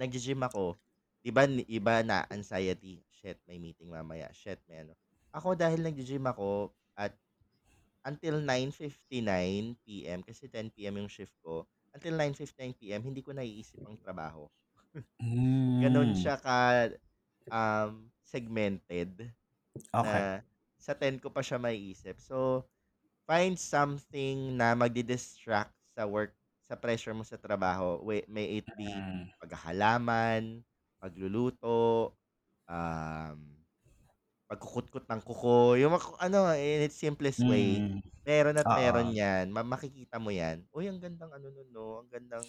nag-gym 0.00 0.40
ako. 0.40 0.80
Diba, 1.20 1.44
ni- 1.44 1.68
iba 1.68 2.00
na 2.00 2.24
anxiety. 2.32 3.04
Shit, 3.12 3.36
may 3.44 3.60
meeting 3.60 3.92
mamaya. 3.92 4.32
Shit, 4.32 4.64
may 4.64 4.80
ano. 4.80 4.96
Ako 5.28 5.52
dahil 5.60 5.84
nag-gym 5.84 6.24
ako 6.24 6.72
at 6.96 7.12
until 8.06 8.40
9.59 8.42 9.76
p.m. 9.86 10.22
kasi 10.24 10.48
10 10.50 10.86
p.m. 10.86 10.98
yung 11.00 11.10
shift 11.10 11.34
ko. 11.44 11.66
Until 11.94 12.16
9.59 12.18 12.74
p.m. 12.78 13.02
hindi 13.04 13.20
ko 13.24 13.32
naiisip 13.34 13.80
ang 13.86 13.98
trabaho. 14.00 14.48
Ganon 15.82 16.12
Mm. 16.12 16.16
siya 16.16 16.38
ka 16.40 16.90
um, 17.50 18.08
segmented 18.24 19.30
Okay. 19.94 20.22
na 20.22 20.42
sa 20.78 20.92
10 20.96 21.18
ko 21.22 21.30
pa 21.30 21.42
siya 21.44 21.58
maiisip. 21.60 22.18
So, 22.20 22.66
find 23.28 23.56
something 23.58 24.56
na 24.58 24.74
magdi-distract 24.76 25.72
sa 25.96 26.04
work, 26.08 26.34
sa 26.68 26.76
pressure 26.78 27.14
mo 27.16 27.24
sa 27.26 27.38
trabaho. 27.40 28.00
Wait, 28.04 28.26
may 28.30 28.60
it 28.62 28.68
be 28.76 29.06
Mm. 29.06 29.32
paghahalaman, 29.42 30.62
pagluluto, 31.02 32.14
um, 32.68 33.61
pagkukutkot 34.52 35.08
ng 35.08 35.22
kuko, 35.24 35.80
yung 35.80 35.96
ano, 36.20 36.52
in 36.52 36.84
its 36.84 37.00
simplest 37.00 37.40
way. 37.40 37.80
Mm. 37.80 38.04
Meron 38.20 38.60
at 38.60 38.68
meron 38.68 39.08
Oo. 39.08 39.16
yan. 39.16 39.48
Ma- 39.48 39.64
makikita 39.64 40.20
mo 40.20 40.28
yan. 40.28 40.68
Uy, 40.70 40.92
ang 40.92 41.00
gandang 41.00 41.32
ano 41.32 41.48
nun, 41.48 41.68
no? 41.72 42.04
Ang 42.04 42.12
gandang 42.12 42.44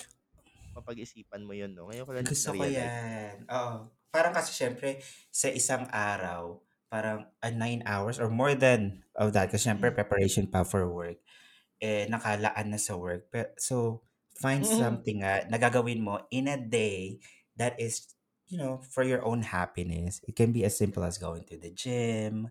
mapag-isipan 0.75 1.45
mo 1.45 1.55
yun, 1.55 1.71
no? 1.71 1.87
Ngayon 1.87 2.03
ko 2.03 2.11
lang 2.11 2.25
Gusto 2.25 2.51
ko 2.51 2.59
na-realize. 2.59 2.75
yan. 2.83 3.35
Oo. 3.47 3.75
Parang 4.11 4.33
kasi 4.35 4.51
syempre, 4.51 4.99
sa 5.29 5.47
isang 5.47 5.87
araw, 5.89 6.59
parang 6.91 7.25
uh, 7.39 7.53
nine 7.53 7.81
hours 7.87 8.19
or 8.19 8.27
more 8.29 8.53
than 8.53 9.01
of 9.15 9.31
that. 9.31 9.47
Kasi 9.47 9.71
syempre, 9.71 9.89
Mm. 9.89 9.97
preparation 9.97 10.45
pa 10.45 10.61
for 10.61 10.85
work. 10.85 11.17
Eh, 11.79 12.05
nakalaan 12.05 12.67
na 12.67 12.77
sa 12.77 12.93
work. 12.93 13.31
Pe- 13.31 13.55
So, 13.57 14.03
find 14.35 14.61
Mm. 14.61 14.75
something 14.75 15.17
nga 15.23 15.47
na 15.47 15.55
gagawin 15.55 16.03
mo 16.03 16.19
in 16.29 16.49
a 16.49 16.57
day 16.57 17.17
that 17.55 17.77
is 17.79 18.11
you 18.47 18.57
know, 18.57 18.81
for 18.83 19.03
your 19.03 19.23
own 19.23 19.41
happiness. 19.43 20.21
It 20.27 20.35
can 20.35 20.51
be 20.51 20.63
as 20.65 20.77
simple 20.77 21.03
as 21.03 21.17
going 21.17 21.43
to 21.49 21.57
the 21.57 21.71
gym 21.71 22.49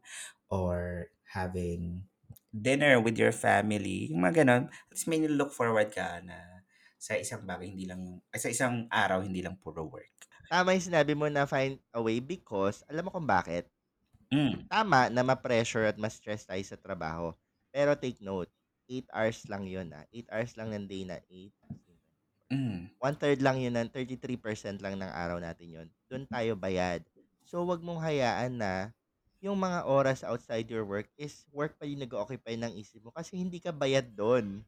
or 0.48 1.08
having 1.32 2.08
dinner 2.52 3.00
with 3.00 3.16
your 3.16 3.32
family. 3.32 4.12
Yung 4.12 4.24
mga 4.24 4.44
ganon. 4.44 4.68
At 4.68 4.92
least 4.92 5.08
may 5.08 5.24
look 5.24 5.52
forward 5.52 5.92
ka 5.92 6.20
na 6.24 6.62
sa 7.02 7.18
isang 7.18 7.42
bagay, 7.42 7.74
hindi 7.74 7.90
lang 7.90 8.22
ay, 8.30 8.38
sa 8.38 8.46
isang 8.46 8.86
araw, 8.86 9.26
hindi 9.26 9.42
lang 9.42 9.58
puro 9.58 9.82
work. 9.82 10.14
Tama 10.46 10.78
yung 10.78 10.86
sinabi 10.86 11.18
mo 11.18 11.26
na 11.26 11.50
find 11.50 11.82
a 11.90 11.98
way 11.98 12.22
because, 12.22 12.86
alam 12.86 13.08
mo 13.08 13.10
kung 13.10 13.26
bakit? 13.26 13.66
Mm. 14.30 14.70
Tama 14.70 15.10
na 15.10 15.26
ma-pressure 15.26 15.90
at 15.90 15.98
ma-stress 15.98 16.46
tayo 16.46 16.62
sa 16.62 16.78
trabaho. 16.78 17.34
Pero 17.74 17.98
take 17.98 18.22
note, 18.22 18.52
8 18.86 19.08
hours 19.10 19.40
lang 19.50 19.64
yun 19.66 19.88
ah. 19.90 20.06
8 20.14 20.30
hours 20.30 20.52
lang 20.54 20.68
ng 20.70 20.86
day 20.86 21.02
na 21.02 21.18
8. 21.26 21.50
Mm. 22.52 22.92
One 23.00 23.16
third 23.16 23.40
lang 23.40 23.56
yun 23.64 23.72
ng 23.72 23.88
33% 23.88 24.84
lang 24.84 25.00
ng 25.00 25.08
araw 25.08 25.40
natin 25.40 25.68
yun. 25.72 25.88
Doon 26.12 26.28
tayo 26.28 26.52
bayad. 26.52 27.00
So, 27.48 27.64
wag 27.64 27.80
mong 27.80 28.04
hayaan 28.04 28.60
na 28.60 28.92
yung 29.42 29.58
mga 29.58 29.88
oras 29.88 30.22
outside 30.22 30.68
your 30.70 30.86
work 30.86 31.08
is 31.18 31.42
work 31.50 31.74
pa 31.80 31.88
yung 31.88 32.04
nag-occupy 32.04 32.54
ng 32.60 32.78
isip 32.78 33.02
mo 33.02 33.10
kasi 33.10 33.34
hindi 33.40 33.58
ka 33.58 33.74
bayad 33.74 34.06
doon. 34.14 34.62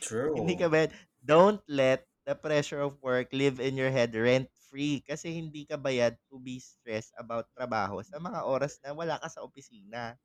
True. 0.00 0.32
hindi 0.38 0.54
ka 0.56 0.70
bayad. 0.70 0.94
Don't 1.20 1.60
let 1.68 2.06
the 2.24 2.32
pressure 2.32 2.80
of 2.80 2.96
work 3.02 3.28
live 3.34 3.58
in 3.60 3.76
your 3.76 3.90
head 3.92 4.14
rent-free 4.14 5.02
kasi 5.04 5.34
hindi 5.34 5.66
ka 5.66 5.76
bayad 5.76 6.14
to 6.30 6.38
be 6.40 6.56
stressed 6.62 7.12
about 7.18 7.50
trabaho 7.52 8.00
sa 8.00 8.16
mga 8.22 8.40
oras 8.46 8.78
na 8.80 8.94
wala 8.94 9.18
ka 9.20 9.28
sa 9.28 9.42
opisina. 9.44 10.16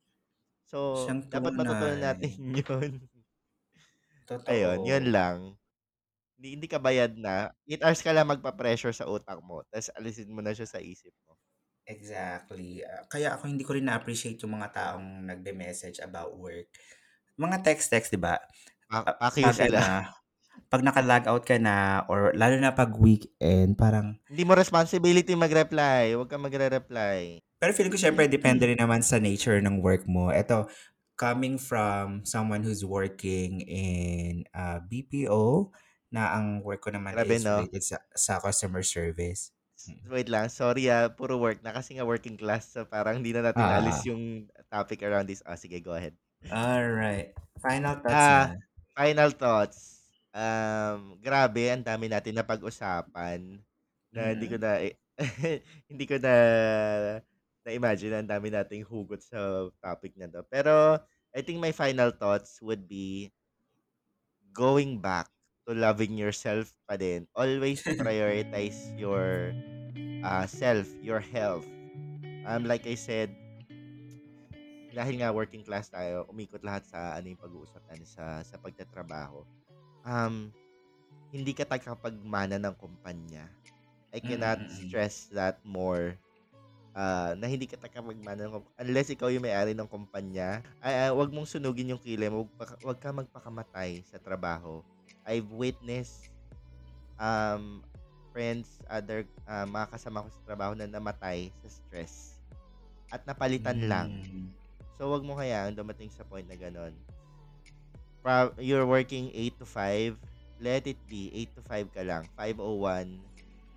So, 0.70 1.04
Siyang 1.04 1.26
dapat 1.28 1.54
matutunan 1.58 2.00
tunay. 2.00 2.06
natin 2.14 2.32
yun. 2.62 2.92
Totoo. 4.26 4.50
Ayun, 4.50 4.80
yun 4.88 5.06
lang. 5.14 5.38
Hindi, 6.36 6.48
hindi 6.60 6.68
ka 6.68 6.80
bayad 6.80 7.16
na. 7.16 7.52
8 7.68 7.84
hours 7.84 8.02
ka 8.04 8.12
lang 8.12 8.28
magpa-pressure 8.28 8.92
sa 8.92 9.08
utak 9.08 9.40
mo. 9.40 9.64
Tapos 9.72 9.92
alisin 9.96 10.32
mo 10.32 10.44
na 10.44 10.52
siya 10.52 10.68
sa 10.68 10.84
isip 10.84 11.16
mo. 11.28 11.40
Exactly. 11.86 12.82
Ah, 12.82 13.06
kaya 13.06 13.38
ako 13.38 13.46
hindi 13.46 13.62
ko 13.62 13.78
rin 13.78 13.86
na-appreciate 13.86 14.42
yung 14.42 14.58
mga 14.58 14.74
taong 14.74 15.30
nagbe-message 15.30 16.02
about 16.02 16.34
work. 16.36 16.68
Mga 17.38 17.62
text-text, 17.62 18.12
di 18.12 18.20
ba? 18.20 18.42
Ah, 18.90 19.16
pag, 19.32 19.54
sila. 19.54 19.80
ano, 19.80 20.12
pag 20.68 20.82
naka-log 20.82 21.26
out 21.30 21.44
ka 21.46 21.56
na 21.62 22.04
or 22.10 22.34
lalo 22.34 22.58
na 22.58 22.74
pag 22.74 22.90
weekend, 22.98 23.78
parang 23.78 24.18
Hindi 24.26 24.44
mo 24.44 24.58
responsibility 24.58 25.38
mag-reply. 25.38 26.18
Huwag 26.18 26.30
ka 26.32 26.42
magre-reply. 26.42 27.40
Pero 27.62 27.72
feeling 27.72 27.94
ko 27.94 28.02
syempre 28.02 28.26
depende 28.28 28.66
rin 28.68 28.82
naman 28.82 29.06
sa 29.06 29.22
nature 29.22 29.62
ng 29.62 29.80
work 29.80 30.10
mo. 30.10 30.34
Ito, 30.34 30.68
coming 31.16 31.56
from 31.56 32.28
someone 32.28 32.66
who's 32.66 32.84
working 32.84 33.64
in 33.64 34.44
uh, 34.52 34.84
BPO, 34.84 35.72
na 36.16 36.32
ang 36.32 36.64
work 36.64 36.80
ko 36.80 36.90
naman 36.90 37.12
Grabe, 37.12 37.36
is 37.36 37.44
no? 37.44 37.60
related 37.60 37.84
sa, 37.84 37.98
sa 38.16 38.34
customer 38.40 38.80
service. 38.82 39.52
S- 39.76 39.92
Wait 40.08 40.32
lang. 40.32 40.48
Sorry 40.48 40.88
ah. 40.88 41.12
Puro 41.12 41.36
work 41.36 41.60
na 41.60 41.76
kasi 41.76 42.00
nga 42.00 42.08
working 42.08 42.40
class. 42.40 42.72
So 42.72 42.88
parang 42.88 43.20
hindi 43.20 43.36
na 43.36 43.44
natin 43.44 43.60
Ah. 43.62 43.84
alis 43.84 44.00
yung 44.08 44.48
topic 44.72 45.04
around 45.04 45.28
this. 45.28 45.44
Ah, 45.44 45.60
sige, 45.60 45.78
go 45.80 45.92
ahead. 45.92 46.16
Alright. 46.48 47.36
Final 47.60 48.00
thoughts 48.00 48.16
Ah, 48.16 48.46
na. 48.48 48.64
final 48.96 49.32
thoughts. 49.32 49.80
Um, 50.32 51.20
grabe, 51.20 51.68
ang 51.68 51.84
dami 51.84 52.08
natin 52.08 52.36
na 52.36 52.44
pag-usapan 52.44 53.60
na 54.12 54.22
hindi 54.32 54.48
ko 54.48 54.56
Mm. 54.56 54.64
na 54.64 54.72
hindi 55.92 56.06
ko 56.06 56.16
na 56.20 56.34
na-imagine 57.64 58.14
ang 58.14 58.30
dami 58.30 58.48
nating 58.48 58.86
hugot 58.86 59.20
sa 59.20 59.40
topic 59.82 60.14
na 60.16 60.30
to. 60.30 60.44
Pero 60.46 61.00
I 61.32 61.42
think 61.42 61.58
my 61.58 61.72
final 61.72 62.12
thoughts 62.12 62.62
would 62.62 62.86
be 62.86 63.32
going 64.52 65.02
back 65.02 65.28
to 65.66 65.74
loving 65.74 66.14
yourself 66.14 66.70
pa 66.86 66.96
din. 66.96 67.26
Always 67.34 67.82
prioritize 67.82 68.78
your 68.96 69.52
uh, 70.22 70.46
self, 70.46 70.86
your 71.02 71.20
health. 71.20 71.66
Um, 72.46 72.70
like 72.70 72.86
I 72.86 72.94
said, 72.94 73.34
dahil 74.96 75.20
nga 75.20 75.36
working 75.36 75.66
class 75.66 75.92
tayo, 75.92 76.24
umikot 76.32 76.64
lahat 76.64 76.88
sa 76.88 77.20
ano 77.20 77.28
yung 77.28 77.42
pag-uusapan 77.42 78.00
sa 78.08 78.40
sa 78.48 78.56
pagtatrabaho. 78.56 79.44
Um, 80.08 80.56
hindi 81.36 81.52
ka 81.52 81.68
tagapagmana 81.68 82.56
ng 82.56 82.76
kumpanya. 82.80 83.52
I 84.16 84.24
cannot 84.24 84.64
Mm-mm. 84.64 84.72
stress 84.72 85.28
that 85.36 85.60
more. 85.68 86.16
Uh, 86.96 87.36
na 87.36 87.52
hindi 87.52 87.68
ka 87.68 87.76
kumpanya. 87.76 88.48
Unless 88.80 89.12
ikaw 89.12 89.28
yung 89.28 89.44
may-ari 89.44 89.76
ng 89.76 89.92
kumpanya, 89.92 90.64
ay, 90.80 90.96
ay, 90.96 91.12
wag 91.12 91.28
mong 91.36 91.52
sunugin 91.52 91.92
yung 91.92 92.00
kilay 92.00 92.32
mo. 92.32 92.48
Wag, 92.56 92.80
wag 92.80 93.00
ka 93.04 93.12
magpakamatay 93.12 94.00
sa 94.08 94.16
trabaho. 94.16 94.80
I've 95.26 95.50
witnessed 95.50 96.30
um, 97.18 97.82
friends, 98.32 98.68
other 98.92 99.24
uh, 99.48 99.64
mga 99.64 99.96
kasama 99.96 100.26
ko 100.26 100.30
sa 100.30 100.42
trabaho 100.44 100.74
na 100.76 100.86
namatay 100.86 101.50
sa 101.64 101.70
stress 101.72 102.36
at 103.10 103.24
napalitan 103.24 103.80
lang. 103.88 104.10
Mm. 104.28 104.48
So, 105.00 105.12
wag 105.12 105.24
mo 105.24 105.36
hayaan 105.36 105.76
dumating 105.76 106.12
sa 106.12 106.28
point 106.28 106.48
na 106.48 106.60
ganun. 106.60 106.92
Pro- 108.20 108.56
you're 108.58 108.88
working 108.88 109.30
8 109.32 109.60
to 109.62 109.66
5, 109.68 110.18
let 110.60 110.84
it 110.88 111.00
be 111.08 111.30
8 111.48 111.56
to 111.56 111.62
5 111.92 111.96
ka 111.96 112.02
lang. 112.04 112.24
501, 112.36 113.22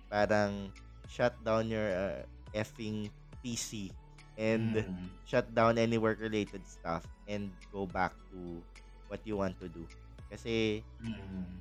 parang 0.09 0.73
shut 1.07 1.35
down 1.45 1.69
your 1.69 1.89
uh, 1.93 2.21
effing 2.51 3.07
PC 3.45 3.93
and 4.39 4.79
Mm. 4.79 5.07
shut 5.27 5.47
down 5.51 5.75
any 5.75 5.99
work-related 5.99 6.63
stuff 6.63 7.03
and 7.27 7.51
go 7.75 7.83
back 7.83 8.15
to 8.31 8.63
what 9.11 9.19
you 9.27 9.35
want 9.35 9.53
to 9.59 9.67
do. 9.67 9.83
Kasi 10.29 10.83
Mm. 11.01 11.59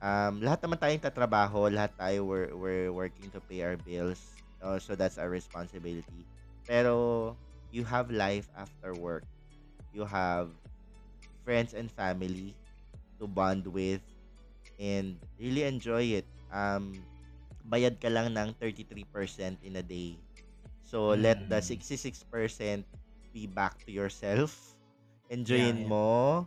um, 0.00 0.34
lahat 0.40 0.60
naman 0.64 0.78
tayong 0.80 1.02
tatrabaho, 1.04 1.68
lahat 1.68 1.92
tayo 1.96 2.24
we're, 2.24 2.50
we're 2.56 2.92
working 2.92 3.28
to 3.30 3.40
pay 3.44 3.62
our 3.62 3.76
bills. 3.76 4.20
Uh, 4.60 4.78
so 4.78 4.94
that's 4.94 5.18
our 5.18 5.30
responsibility. 5.30 6.24
Pero 6.68 7.36
you 7.72 7.84
have 7.84 8.10
life 8.10 8.48
after 8.56 8.94
work. 8.94 9.24
You 9.92 10.04
have 10.04 10.52
friends 11.44 11.74
and 11.74 11.90
family 11.90 12.54
to 13.20 13.26
bond 13.26 13.66
with 13.66 14.00
and 14.78 15.18
really 15.38 15.64
enjoy 15.64 16.22
it. 16.22 16.26
Um, 16.52 17.02
bayad 17.68 18.00
ka 18.00 18.08
lang 18.08 18.32
ng 18.34 18.54
33% 18.58 19.58
in 19.62 19.76
a 19.76 19.84
day. 19.84 20.16
So 20.82 21.12
let 21.14 21.48
the 21.48 21.60
Mm. 21.60 21.64
66% 21.64 22.84
be 23.32 23.46
back 23.46 23.78
to 23.86 23.92
yourself. 23.92 24.74
Yeah, 25.46 25.74
Enjoyin 25.74 25.78
yeah. 25.78 25.88
mo. 25.88 26.46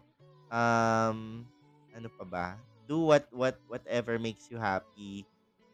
Um, 0.53 1.49
ano 1.93 2.09
pa 2.13 2.25
ba? 2.27 2.47
Do 2.85 3.09
what 3.09 3.25
what 3.33 3.57
whatever 3.65 4.19
makes 4.21 4.49
you 4.53 4.61
happy. 4.61 5.25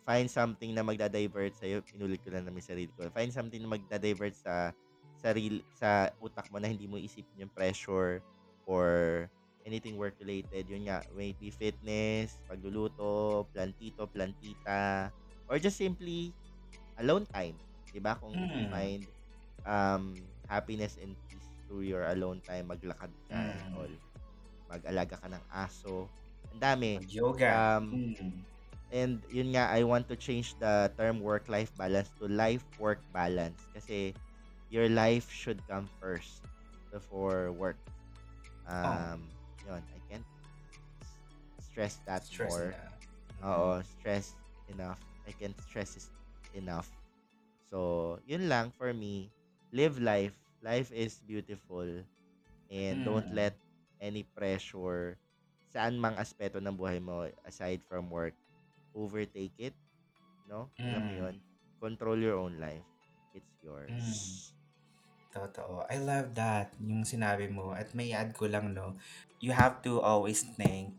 Find 0.08 0.32
something 0.32 0.74
na 0.74 0.82
magda-divert 0.86 1.54
sa 1.60 1.68
Inulit 1.94 2.24
ko 2.26 2.32
lang 2.34 2.48
namin 2.48 2.64
sarili 2.66 2.92
ko. 2.96 3.06
Find 3.14 3.30
something 3.36 3.60
na 3.62 3.70
magda-divert 3.78 4.36
sa 4.40 4.74
sarili 5.20 5.62
sa 5.76 6.10
utak 6.24 6.48
mo 6.50 6.58
na 6.64 6.72
hindi 6.72 6.88
mo 6.90 6.98
isipin 6.98 7.46
yung 7.48 7.54
pressure 7.54 8.24
or 8.66 9.28
anything 9.68 10.00
work 10.00 10.16
related. 10.24 10.66
Yun 10.72 10.88
nga, 10.90 11.04
maybe 11.14 11.52
fitness, 11.54 12.40
pagluluto, 12.50 13.46
plantito, 13.54 14.08
plantita, 14.10 15.12
or 15.52 15.60
just 15.62 15.78
simply 15.78 16.34
alone 17.00 17.26
time. 17.30 17.60
'Di 17.92 18.00
ba? 18.04 18.18
Kung 18.20 18.38
if 18.42 18.52
you 18.56 18.64
Mm. 18.64 18.70
find 18.70 19.10
um 19.68 20.30
happiness 20.50 20.98
and 21.00 21.16
peace 21.30 21.50
through 21.68 21.86
your 21.88 22.06
alone 22.10 22.42
time, 22.48 22.72
maglakad 22.72 23.14
ka 23.30 23.40
and 23.54 23.66
Mm. 23.66 23.76
all. 23.76 23.92
Mag-alaga 24.70 25.18
ka 25.20 25.28
ng 25.28 25.44
aso. 25.52 26.08
Ang 26.54 26.62
dami. 26.62 26.92
Yoga. 27.10 27.66
Um, 27.80 28.14
Mm. 28.22 28.46
And 28.92 29.22
yun 29.30 29.54
nga, 29.54 29.70
I 29.70 29.84
want 29.86 30.08
to 30.10 30.18
change 30.18 30.58
the 30.58 30.90
term 30.98 31.22
work-life 31.22 31.70
balance 31.78 32.10
to 32.18 32.26
life-work 32.28 33.02
balance. 33.14 33.68
Kasi 33.74 34.14
your 34.70 34.90
life 34.90 35.30
should 35.30 35.62
come 35.68 35.90
first 36.02 36.42
before 36.92 37.52
work. 37.54 37.78
Um, 38.66 39.30
yun, 39.66 39.82
I 39.94 40.00
can't 40.10 40.26
stress 41.62 42.00
that 42.06 42.26
Stress 42.26 42.50
more. 42.50 42.74
na. 42.74 42.82
Oo, 43.46 43.82
stress 43.84 44.36
enough. 44.68 45.00
I 45.28 45.32
can't 45.32 45.56
stress 45.62 45.96
it 45.98 46.06
enough. 46.58 46.90
So, 47.70 48.20
yun 48.26 48.50
lang 48.50 48.72
for 48.74 48.94
me. 48.94 49.32
Live 49.72 50.00
life. 50.02 50.36
Life 50.62 50.92
is 50.92 51.22
beautiful. 51.24 51.86
And 52.70 53.04
don't 53.06 53.30
Mm. 53.30 53.34
let 53.34 53.54
any 54.02 54.24
pressure 54.24 55.20
saan 55.70 56.02
mang 56.02 56.18
aspeto 56.18 56.58
ng 56.58 56.74
buhay 56.74 56.98
mo 56.98 57.30
aside 57.46 57.80
from 57.86 58.10
work 58.10 58.34
overtake 58.98 59.54
it. 59.62 59.76
No? 60.50 60.74
Alam 60.82 61.02
mo 61.06 61.12
Mm. 61.14 61.20
yun? 61.22 61.36
Control 61.78 62.18
your 62.18 62.38
own 62.42 62.58
life. 62.58 62.84
It's 63.38 63.54
yours. 63.62 63.94
Mm. 63.94 64.58
Totoo. 65.30 65.86
I 65.86 66.02
love 66.02 66.34
that, 66.34 66.74
yung 66.82 67.06
sinabi 67.06 67.54
mo. 67.54 67.70
At 67.78 67.94
may 67.94 68.10
add 68.18 68.34
ko 68.34 68.50
lang, 68.50 68.74
no, 68.74 68.98
you 69.38 69.54
have 69.54 69.78
to 69.86 70.02
always 70.02 70.42
think, 70.58 70.98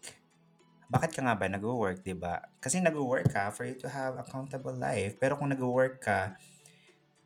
bakit 0.86 1.18
ka 1.18 1.20
nga 1.26 1.34
ba 1.34 1.50
nag-work, 1.50 2.06
di 2.06 2.14
ba? 2.14 2.38
Kasi 2.62 2.78
nag-work 2.78 3.26
ka 3.26 3.50
for 3.50 3.66
you 3.66 3.74
to 3.74 3.90
have 3.90 4.18
accountable 4.22 4.74
life. 4.74 5.18
Pero 5.18 5.34
kung 5.34 5.50
nag-work 5.50 5.98
ka 5.98 6.38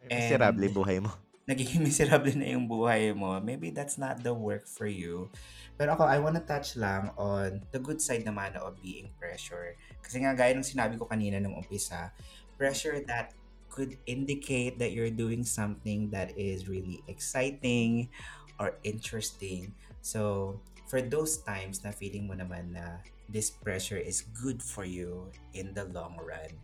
Miserable 0.05 0.69
buhay 0.69 1.01
mo. 1.01 1.09
Nagiging 1.45 1.85
miserable 1.87 2.33
na 2.37 2.57
yung 2.57 2.69
buhay 2.69 3.13
mo, 3.13 3.37
maybe 3.41 3.71
that's 3.71 3.97
not 4.01 4.25
the 4.25 4.33
work 4.33 4.65
for 4.67 4.89
you. 4.89 5.29
Pero 5.77 5.93
ako, 5.97 6.05
I 6.09 6.19
wanna 6.21 6.45
touch 6.45 6.77
lang 6.77 7.13
on 7.19 7.65
the 7.73 7.81
good 7.81 8.01
side 8.01 8.25
naman 8.25 8.57
of 8.57 8.81
being 8.81 9.13
pressure. 9.21 9.77
Kasi 10.01 10.25
nga, 10.25 10.33
gaya 10.33 10.57
ng 10.57 10.65
sinabi 10.65 10.97
ko 10.97 11.05
kanina 11.05 11.41
nung 11.41 11.57
umpisa, 11.59 12.13
pressure 12.57 13.03
that 13.05 13.35
could 13.69 13.99
indicate 14.07 14.79
that 14.79 14.95
you're 14.95 15.11
doing 15.11 15.43
something 15.43 16.07
that 16.15 16.31
is 16.39 16.71
really 16.71 17.03
exciting 17.11 18.07
or 18.63 18.79
interesting. 18.87 19.75
So, 19.99 20.55
for 20.87 21.03
those 21.03 21.43
times 21.43 21.83
na 21.83 21.91
feeling 21.91 22.31
mo 22.31 22.39
naman 22.39 22.71
na 22.71 23.03
this 23.27 23.51
pressure 23.51 23.99
is 23.99 24.23
good 24.31 24.63
for 24.63 24.87
you 24.87 25.27
in 25.59 25.75
the 25.75 25.91
long 25.91 26.15
run, 26.23 26.55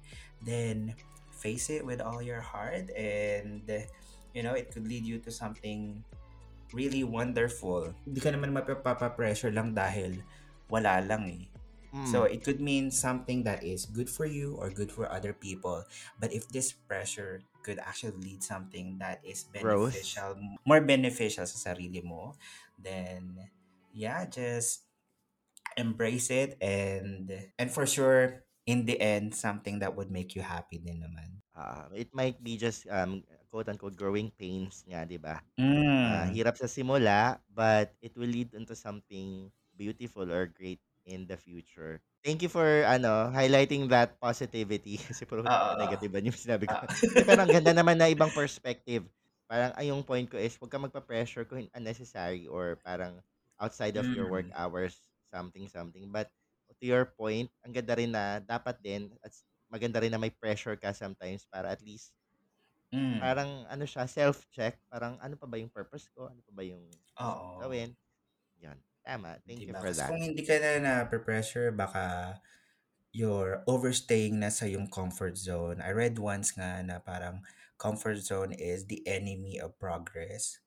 then 0.47 0.95
face 1.35 1.67
it 1.67 1.83
with 1.83 1.99
all 1.99 2.23
your 2.23 2.41
heart 2.41 2.95
and 2.95 3.67
you 4.35 4.43
know, 4.43 4.55
it 4.55 4.71
could 4.71 4.87
lead 4.87 5.05
you 5.05 5.19
to 5.25 5.31
something 5.31 6.03
really 6.73 7.03
wonderful. 7.03 7.91
Hindi 8.07 8.21
ka 8.23 8.31
naman 8.31 8.55
mapapapa-pressure 8.55 9.51
lang 9.51 9.75
dahil 9.75 10.23
wala 10.71 11.03
lang 11.03 11.27
eh. 11.27 11.45
So 12.07 12.25
Mm. 12.25 12.33
it 12.33 12.41
could 12.47 12.61
mean 12.63 12.89
something 12.89 13.45
that 13.45 13.61
is 13.61 13.85
good 13.85 14.09
for 14.09 14.25
you 14.25 14.57
or 14.57 14.71
good 14.71 14.89
for 14.89 15.11
other 15.11 15.35
people. 15.35 15.85
But 16.17 16.33
if 16.33 16.49
this 16.49 16.73
pressure 16.73 17.43
could 17.61 17.77
actually 17.83 18.17
lead 18.17 18.41
something 18.41 18.97
that 19.03 19.21
is 19.21 19.45
Growth. 19.53 19.93
beneficial, 19.93 20.39
more 20.65 20.81
beneficial 20.81 21.45
sa 21.45 21.59
sarili 21.75 22.01
mo, 22.01 22.39
then 22.81 23.37
yeah, 23.93 24.25
just 24.25 24.87
embrace 25.77 26.31
it 26.31 26.57
and 26.63 27.31
and 27.59 27.69
for 27.71 27.87
sure 27.87 28.43
in 28.67 28.87
the 28.87 28.99
end 29.01 29.35
something 29.35 29.79
that 29.81 29.95
would 29.95 30.11
make 30.11 30.35
you 30.35 30.43
happy 30.43 30.79
din 30.79 31.03
naman. 31.05 31.43
Ah, 31.55 31.91
it 31.93 32.11
might 32.15 32.41
be 32.43 32.57
just 32.57 32.87
um 32.89 33.27
quote 33.51 33.69
unquote 33.71 33.97
growing 33.99 34.31
pains 34.33 34.87
nga, 34.89 35.03
'di 35.05 35.19
ba? 35.21 35.43
Ah, 36.05 36.25
Mm. 36.25 36.35
hirap 36.35 36.57
sa 36.59 36.69
simula, 36.71 37.43
but 37.51 37.93
it 38.01 38.15
will 38.19 38.31
lead 38.31 38.55
into 38.57 38.75
something 38.79 39.51
beautiful 39.77 40.27
or 40.33 40.47
great 40.49 40.81
in 41.07 41.27
the 41.31 41.37
future. 41.37 42.01
Thank 42.21 42.45
you 42.45 42.53
for 42.53 42.85
ano, 42.85 43.33
highlighting 43.33 43.89
that 43.89 44.21
positivity 44.21 45.01
kasi 45.09 45.25
puro 45.25 45.49
Oo. 45.49 45.73
negative 45.73 46.13
ba 46.13 46.21
yung 46.21 46.37
sinabi 46.37 46.69
ko. 46.69 46.77
Hindi, 47.01 47.25
pero 47.25 47.41
ang 47.41 47.49
ganda 47.53 47.73
naman 47.73 47.97
na 47.97 48.13
ibang 48.13 48.29
perspective. 48.29 49.09
Parang 49.49 49.73
ay 49.75 49.89
yung 49.89 50.05
point 50.05 50.29
ko 50.29 50.37
is 50.37 50.55
huwag 50.61 50.69
kang 50.71 50.85
magpa-pressure 50.85 51.49
kung 51.49 51.65
unnecessary 51.73 52.45
or 52.45 52.77
parang 52.85 53.25
outside 53.57 53.97
of 53.97 54.13
your 54.13 54.29
work 54.29 54.47
Mm. 54.47 54.53
hours, 54.53 55.09
something 55.33 55.65
something. 55.67 56.13
But 56.13 56.29
to 56.81 56.85
your 56.87 57.09
point, 57.09 57.49
ang 57.65 57.73
ganda 57.73 57.97
rin 57.97 58.13
na 58.13 58.39
dapat 58.45 58.79
din 58.85 59.17
at 59.25 59.33
maganda 59.73 59.99
rin 60.05 60.13
na 60.13 60.21
may 60.21 60.31
pressure 60.31 60.77
ka 60.77 60.93
sometimes 60.93 61.49
para 61.49 61.73
at 61.73 61.81
least 61.81 62.13
Mm. 62.91 63.23
parang 63.23 63.51
ano 63.71 63.85
siya, 63.87 64.07
self-check. 64.11 64.83
Parang 64.91 65.15
ano 65.23 65.39
pa 65.39 65.47
ba 65.47 65.57
yung 65.59 65.71
purpose 65.71 66.11
ko? 66.11 66.27
Ano 66.27 66.43
pa 66.43 66.53
ba 66.55 66.63
yung 66.67 66.83
gusto 66.91 67.23
Oo. 67.23 67.59
gawin? 67.63 67.95
Yun. 68.59 68.79
Tama. 69.07 69.39
Thank 69.47 69.65
you 69.65 69.71
Diba? 69.71 69.81
for 69.81 69.91
Kasi 69.91 69.99
that. 70.03 70.11
kung 70.11 70.21
hindi 70.23 70.43
ka 70.43 70.55
na 70.59 70.71
na-pressure, 70.83 71.71
baka 71.73 72.05
you're 73.13 73.63
overstaying 73.67 74.39
na 74.39 74.51
sa 74.51 74.67
yung 74.67 74.87
comfort 74.91 75.35
zone. 75.39 75.83
I 75.83 75.91
read 75.95 76.19
once 76.19 76.55
nga 76.55 76.83
na 76.83 76.99
parang 77.03 77.43
comfort 77.79 78.19
zone 78.23 78.53
is 78.55 78.87
the 78.87 79.03
enemy 79.07 79.59
of 79.59 79.79
progress. 79.79 80.59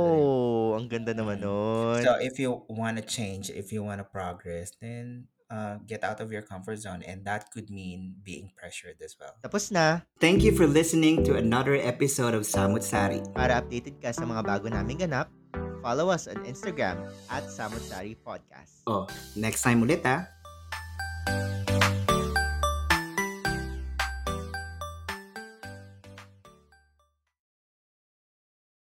Like, 0.00 0.30
Oh, 0.30 0.78
ang 0.78 0.86
ganda 0.88 1.12
naman 1.12 1.42
mm. 1.42 1.96
So 2.02 2.10
nun. 2.10 2.22
if 2.22 2.38
you 2.38 2.64
want 2.70 2.96
to 2.98 3.04
change, 3.04 3.50
if 3.50 3.72
you 3.72 3.82
want 3.82 3.98
to 4.00 4.06
progress, 4.08 4.72
then 4.80 5.28
uh, 5.50 5.76
get 5.84 6.06
out 6.06 6.22
of 6.22 6.32
your 6.32 6.42
comfort 6.42 6.78
zone 6.78 7.02
and 7.04 7.26
that 7.26 7.50
could 7.50 7.68
mean 7.68 8.14
being 8.22 8.54
pressured 8.56 8.96
as 9.02 9.18
well. 9.18 9.34
Tapos 9.42 9.68
na. 9.74 10.06
Thank 10.22 10.46
you 10.46 10.54
for 10.54 10.64
listening 10.64 11.26
to 11.26 11.36
another 11.36 11.76
episode 11.76 12.32
of 12.32 12.46
Samut 12.46 12.86
Sari. 12.86 13.20
Para 13.34 13.60
updated 13.60 13.98
ka 13.98 14.14
sa 14.14 14.24
mga 14.24 14.46
bago 14.46 14.70
naming 14.70 15.02
ganap, 15.02 15.28
follow 15.82 16.08
us 16.08 16.30
on 16.30 16.38
Instagram 16.46 16.96
at 17.28 17.44
Samutsari 17.50 18.16
Podcast. 18.22 18.86
Oh, 18.86 19.10
next 19.36 19.66
time 19.66 19.82
ulit 19.82 20.00
ah. 20.06 20.24